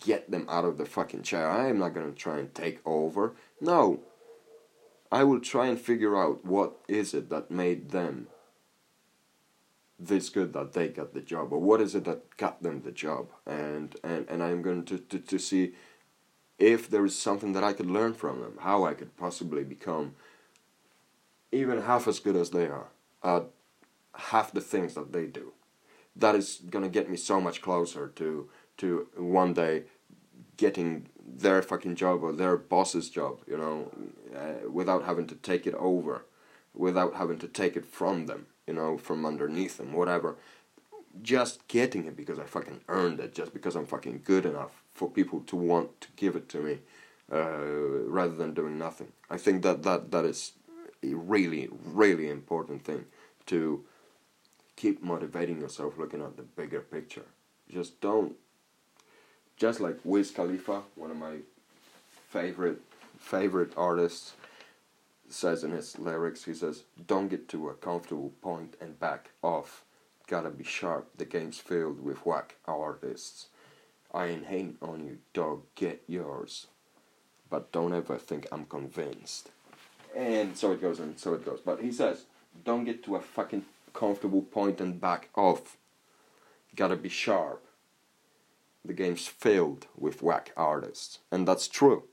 [0.00, 1.48] get them out of the fucking chair.
[1.50, 3.34] I am not gonna try and take over.
[3.60, 4.00] No.
[5.10, 8.28] I will try and figure out what is it that made them
[9.98, 12.92] this good that they got the job or what is it that got them the
[12.92, 15.72] job and and, and I'm going to, to, to see
[16.58, 20.14] if there is something that I could learn from them, how I could possibly become
[21.52, 22.88] even half as good as they are
[23.22, 23.44] at
[24.14, 25.52] half the things that they do.
[26.14, 28.48] That is gonna get me so much closer to
[28.78, 29.84] to one day
[30.56, 33.90] getting their fucking job or their boss's job, you know,
[34.34, 36.24] uh, without having to take it over,
[36.74, 40.36] without having to take it from them, you know, from underneath them, whatever.
[41.22, 45.10] Just getting it because I fucking earned it, just because I'm fucking good enough for
[45.10, 46.78] people to want to give it to me,
[47.32, 47.58] uh,
[48.06, 49.12] rather than doing nothing.
[49.30, 50.52] I think that that that is
[51.02, 53.06] a really really important thing
[53.46, 53.84] to
[54.76, 57.24] keep motivating yourself, looking at the bigger picture.
[57.70, 58.36] Just don't
[59.56, 61.38] just like Wiz Khalifa, one of my
[62.28, 62.80] favorite
[63.18, 64.34] favorite artists,
[65.28, 69.84] says in his lyrics, he says, "Don't get to a comfortable point and back off.
[70.26, 71.08] Gotta be sharp.
[71.16, 73.48] The game's filled with whack artists.
[74.12, 75.62] I ain't hating on you, dog.
[75.74, 76.68] Get yours,
[77.50, 79.50] but don't ever think I'm convinced."
[80.14, 81.60] And so it goes, and so it goes.
[81.60, 82.26] But he says,
[82.64, 85.76] "Don't get to a fucking comfortable point and back off.
[86.74, 87.65] Gotta be sharp."
[88.86, 91.18] The game's filled with whack artists.
[91.30, 92.04] And that's true.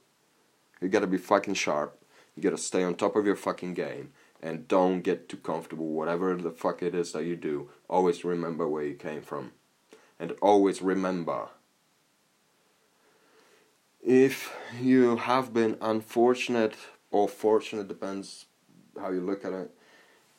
[0.81, 1.99] You gotta be fucking sharp.
[2.35, 4.11] You gotta stay on top of your fucking game.
[4.41, 7.69] And don't get too comfortable, whatever the fuck it is that you do.
[7.89, 9.51] Always remember where you came from.
[10.19, 11.49] And always remember
[14.05, 16.75] if you have been unfortunate
[17.09, 18.45] or fortunate, depends
[18.99, 19.71] how you look at it,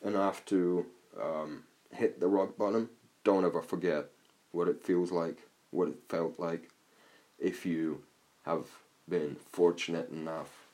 [0.03, 0.85] enough to
[1.19, 2.89] um, hit the rock bottom,
[3.23, 4.05] don't ever forget
[4.51, 5.39] what it feels like
[5.75, 6.69] what it felt like
[7.39, 8.01] if you
[8.45, 8.65] have
[9.07, 10.67] been fortunate enough,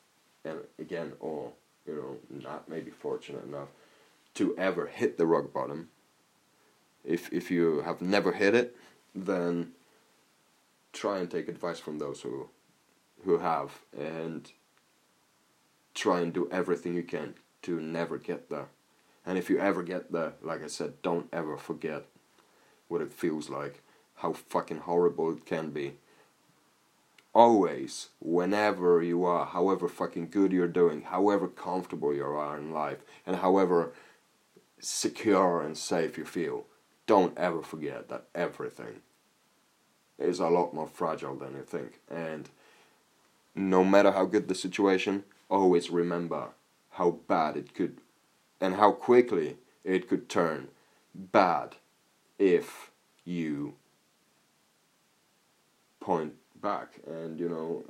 [0.45, 1.51] and again, or
[1.87, 3.69] you know, not maybe fortunate enough
[4.35, 5.89] to ever hit the rock bottom.
[7.03, 8.75] If if you have never hit it,
[9.15, 9.71] then
[10.93, 12.49] try and take advice from those who
[13.25, 14.51] who have and
[15.93, 18.67] try and do everything you can to never get there.
[19.25, 22.05] And if you ever get there, like I said, don't ever forget
[22.87, 23.81] what it feels like
[24.21, 25.93] how fucking horrible it can be.
[27.33, 32.99] Always, whenever you are, however fucking good you're doing, however comfortable you are in life,
[33.25, 33.93] and however
[34.79, 36.65] secure and safe you feel,
[37.07, 39.01] don't ever forget that everything
[40.19, 41.99] is a lot more fragile than you think.
[42.09, 42.49] And
[43.55, 46.49] no matter how good the situation, always remember
[46.91, 47.97] how bad it could
[48.59, 50.67] and how quickly it could turn
[51.15, 51.75] bad
[52.37, 52.91] if
[53.25, 53.75] you
[56.01, 57.83] point back and you know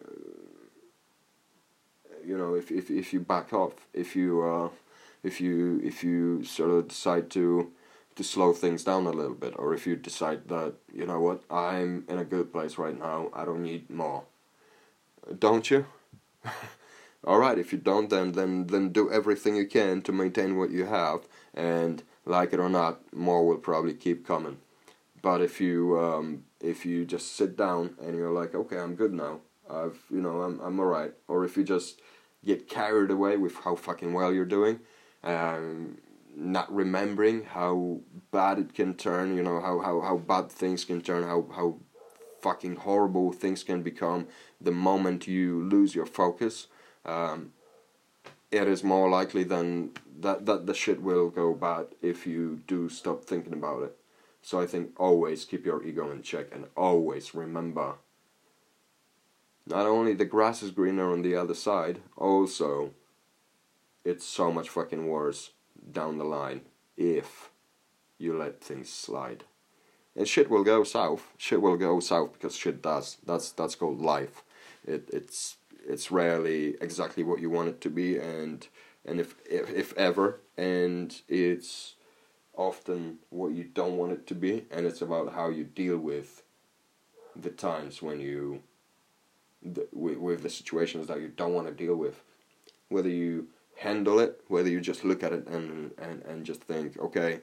[2.23, 4.69] you know if if if you back off if you uh
[5.23, 7.71] if you if you sort of decide to
[8.15, 11.41] to slow things down a little bit or if you decide that you know what
[11.49, 14.23] I'm in a good place right now I don't need more.
[15.39, 15.85] Don't you?
[17.23, 20.71] All right if you don't then then then do everything you can to maintain what
[20.71, 21.21] you have
[21.53, 24.57] and like it or not more will probably keep coming.
[25.21, 29.13] But if you um, if you just sit down and you're like okay I'm good
[29.13, 29.39] now
[29.69, 32.01] I've you know I'm I'm alright or if you just
[32.43, 34.79] get carried away with how fucking well you're doing
[35.23, 35.97] um,
[36.35, 37.99] not remembering how
[38.31, 41.77] bad it can turn you know how, how, how bad things can turn how, how
[42.41, 44.27] fucking horrible things can become
[44.59, 46.67] the moment you lose your focus
[47.05, 47.51] um,
[48.51, 52.89] it is more likely than that that the shit will go bad if you do
[52.89, 53.97] stop thinking about it.
[54.41, 57.95] So I think always keep your ego in check and always remember
[59.67, 62.91] not only the grass is greener on the other side, also
[64.03, 65.51] it's so much fucking worse
[65.91, 66.61] down the line
[66.97, 67.49] if
[68.17, 69.43] you let things slide.
[70.15, 71.31] And shit will go south.
[71.37, 73.17] Shit will go south because shit does.
[73.25, 74.43] That's that's called life.
[74.85, 78.67] It it's it's rarely exactly what you want it to be and
[79.05, 81.95] and if if, if ever and it's
[82.55, 86.43] often what you don't want it to be and it's about how you deal with
[87.35, 88.61] the times when you
[89.63, 92.21] the, with, with the situations that you don't want to deal with
[92.89, 93.47] whether you
[93.77, 97.39] handle it whether you just look at it and and, and just think okay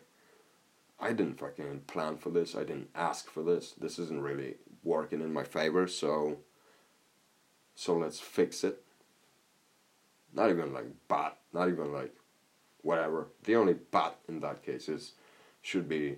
[1.00, 5.22] I didn't fucking plan for this I didn't ask for this this isn't really working
[5.22, 6.38] in my favor so
[7.78, 8.82] so let's fix it.
[10.34, 12.12] Not even like bad, not even like
[12.88, 13.28] whatever.
[13.44, 15.12] The only bad in that case is
[15.60, 16.16] should be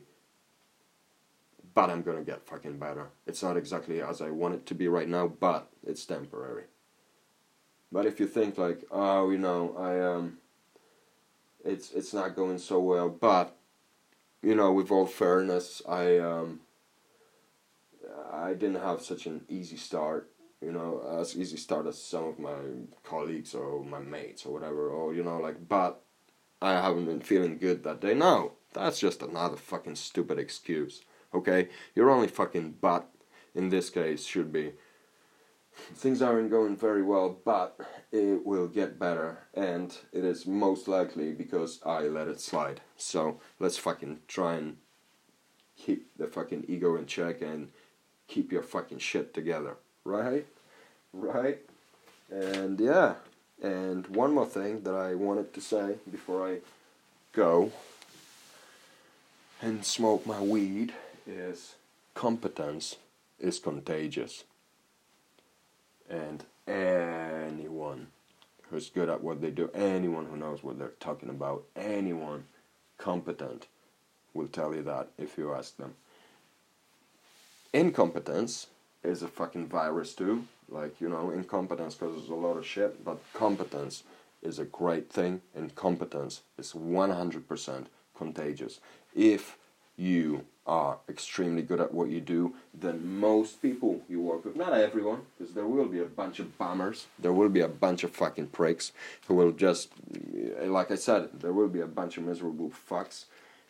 [1.75, 3.09] but I'm gonna get fucking better.
[3.27, 6.65] It's not exactly as I want it to be right now, but it's temporary.
[7.93, 10.39] But if you think like, oh, you know, I um,
[11.65, 13.57] it's it's not going so well, but
[14.43, 16.61] you know, with all fairness, I um,
[18.33, 22.39] I didn't have such an easy start you know, as easy start as some of
[22.39, 22.55] my
[23.03, 26.03] colleagues or my mates or whatever, or you know, like, but
[26.63, 28.15] I haven't been feeling good that day.
[28.15, 31.03] No, that's just another fucking stupid excuse.
[31.35, 33.09] Okay, your only fucking but
[33.55, 34.73] in this case should be
[35.95, 37.79] things aren't going very well, but
[38.13, 42.81] it will get better, and it is most likely because I let it slide.
[42.97, 44.77] So let's fucking try and
[45.77, 47.69] keep the fucking ego in check and
[48.29, 50.47] keep your fucking shit together right?
[51.13, 51.59] Right?
[52.31, 53.15] And yeah,
[53.63, 56.59] and one more thing that I wanted to say before I
[57.33, 57.73] go
[59.61, 60.95] and smoke my weed
[61.27, 61.75] is
[62.15, 62.97] competence
[63.39, 64.45] is contagious.
[66.09, 68.09] And anyone
[68.71, 72.45] who's good at what they do, anyone who knows what they're talking about, anyone
[72.99, 73.67] competent
[74.35, 75.95] will tell you that if you ask them.
[77.73, 78.69] Incompetence
[79.03, 80.45] is a fucking virus too.
[80.71, 84.05] Like, you know, incompetence causes a lot of shit, but competence
[84.43, 88.81] is a great thing, and competence is 100% contagious.
[89.15, 89.59] If
[89.97, 94.73] you are extremely good at what you do, then most people you work with, not
[94.73, 98.13] everyone, because there will be a bunch of bombers, there will be a bunch of
[98.13, 98.93] fucking pricks
[99.27, 99.91] who will just,
[100.63, 103.25] like I said, there will be a bunch of miserable fucks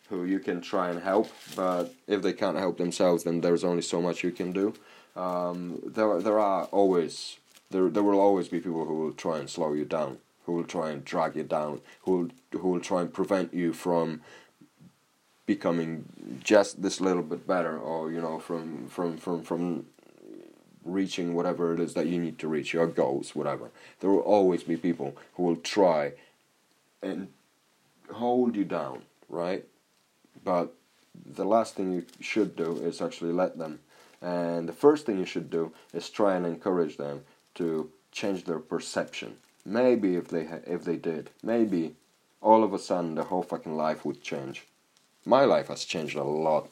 [0.09, 3.83] who you can try and help, but if they can't help themselves, then there's only
[3.83, 4.75] so much you can do
[5.17, 7.39] um, there there are always
[7.71, 10.65] there there will always be people who will try and slow you down, who will
[10.65, 14.21] try and drag you down, who will, who will try and prevent you from
[15.47, 19.87] becoming just this little bit better, or you know from from from from
[20.85, 23.71] reaching whatever it is that you need to reach your goals, whatever.
[24.01, 26.13] There will always be people who will try
[27.03, 27.29] and
[28.13, 29.65] hold you down, right?
[30.45, 30.73] But
[31.15, 33.81] the last thing you should do is actually let them
[34.23, 37.23] and the first thing you should do is try and encourage them
[37.55, 39.37] to change their perception.
[39.65, 41.95] Maybe if they if they did, maybe
[42.41, 44.67] all of a sudden the whole fucking life would change.
[45.25, 46.71] My life has changed a lot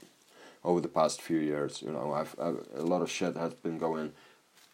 [0.64, 1.82] over the past few years.
[1.82, 4.12] You know, I've, I've a lot of shit has been going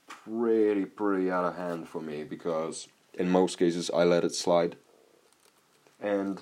[0.07, 2.89] pretty pretty out of hand for me because
[3.19, 4.77] in most cases I let it slide.
[6.01, 6.41] And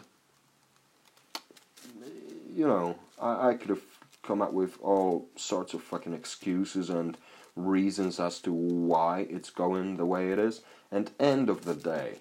[2.55, 3.83] you know, I, I could have
[4.23, 7.17] come up with all sorts of fucking excuses and
[7.57, 10.63] reasons as to why it's going the way it is.
[10.91, 12.19] And end of the day,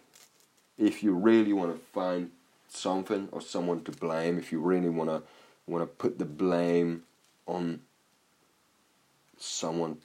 [0.78, 2.32] if you really want to find
[2.69, 5.22] something or someone to blame, if you really want to
[5.68, 7.03] want to put the blame
[7.45, 7.82] on
[9.38, 9.98] someone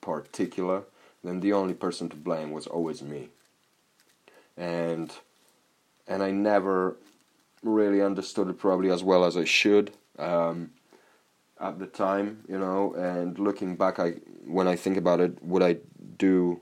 [0.00, 0.82] particular,
[1.22, 3.28] then the only person to blame was always me.
[4.56, 5.12] And
[6.06, 6.96] and I never
[7.62, 10.70] really understood it probably as well as I should um,
[11.60, 12.94] at the time, you know.
[12.94, 14.12] And looking back, I
[14.46, 15.76] when I think about it, would I
[16.18, 16.60] do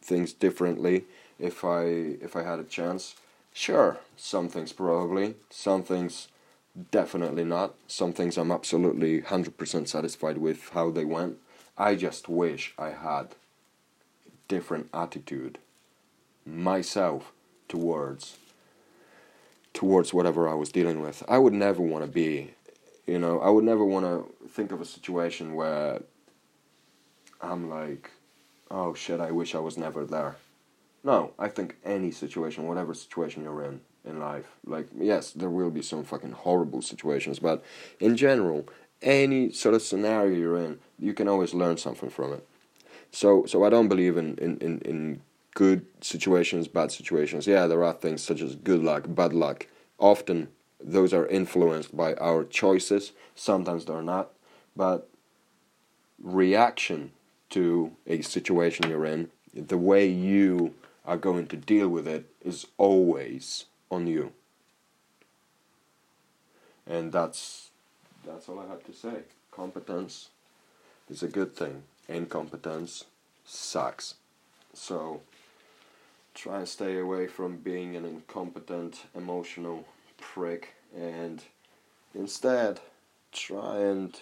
[0.00, 1.04] things differently
[1.38, 3.16] if I if I had a chance?
[3.52, 6.28] Sure, some things probably, some things
[6.90, 7.74] definitely not.
[7.88, 11.38] Some things I'm absolutely hundred percent satisfied with how they went.
[11.76, 13.34] I just wish I had
[14.48, 15.58] different attitude
[16.44, 17.32] myself
[17.68, 18.38] towards
[19.74, 21.22] towards whatever I was dealing with.
[21.28, 22.54] I would never want to be,
[23.08, 26.02] you know, I would never want to think of a situation where
[27.40, 28.10] I'm like,
[28.70, 30.36] oh shit, I wish I was never there.
[31.02, 35.70] No, I think any situation, whatever situation you're in in life, like yes, there will
[35.70, 37.64] be some fucking horrible situations, but
[37.98, 38.68] in general,
[39.00, 42.46] any sort of scenario you're in, you can always learn something from it.
[43.10, 45.20] So, so I don't believe in in in, in
[45.54, 47.46] good situations, bad situations.
[47.46, 49.66] Yeah, there are things such as good luck, bad luck.
[49.98, 50.48] Often
[50.80, 53.12] those are influenced by our choices.
[53.34, 54.30] Sometimes they're not,
[54.76, 55.08] but
[56.22, 57.12] reaction
[57.50, 60.74] to a situation you're in, the way you
[61.04, 64.32] are going to deal with it is always on you.
[66.86, 67.70] And that's
[68.26, 69.22] that's all I have to say.
[69.50, 70.28] Competence
[71.08, 71.82] is a good thing.
[72.08, 73.04] Incompetence
[73.44, 74.14] sucks.
[74.74, 75.22] So
[76.34, 79.86] try and stay away from being an incompetent, emotional
[80.18, 81.42] prick and
[82.14, 82.80] instead
[83.32, 84.20] try and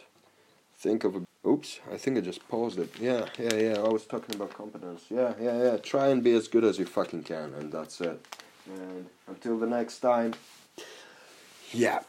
[0.77, 2.90] think of a oops i think i just paused it.
[3.01, 5.05] Yeah yeah yeah i was talking about competence.
[5.10, 8.20] Yeah yeah yeah try and be as good as you fucking can and that's it.
[8.66, 10.35] And until the next time.
[11.73, 12.01] Yeah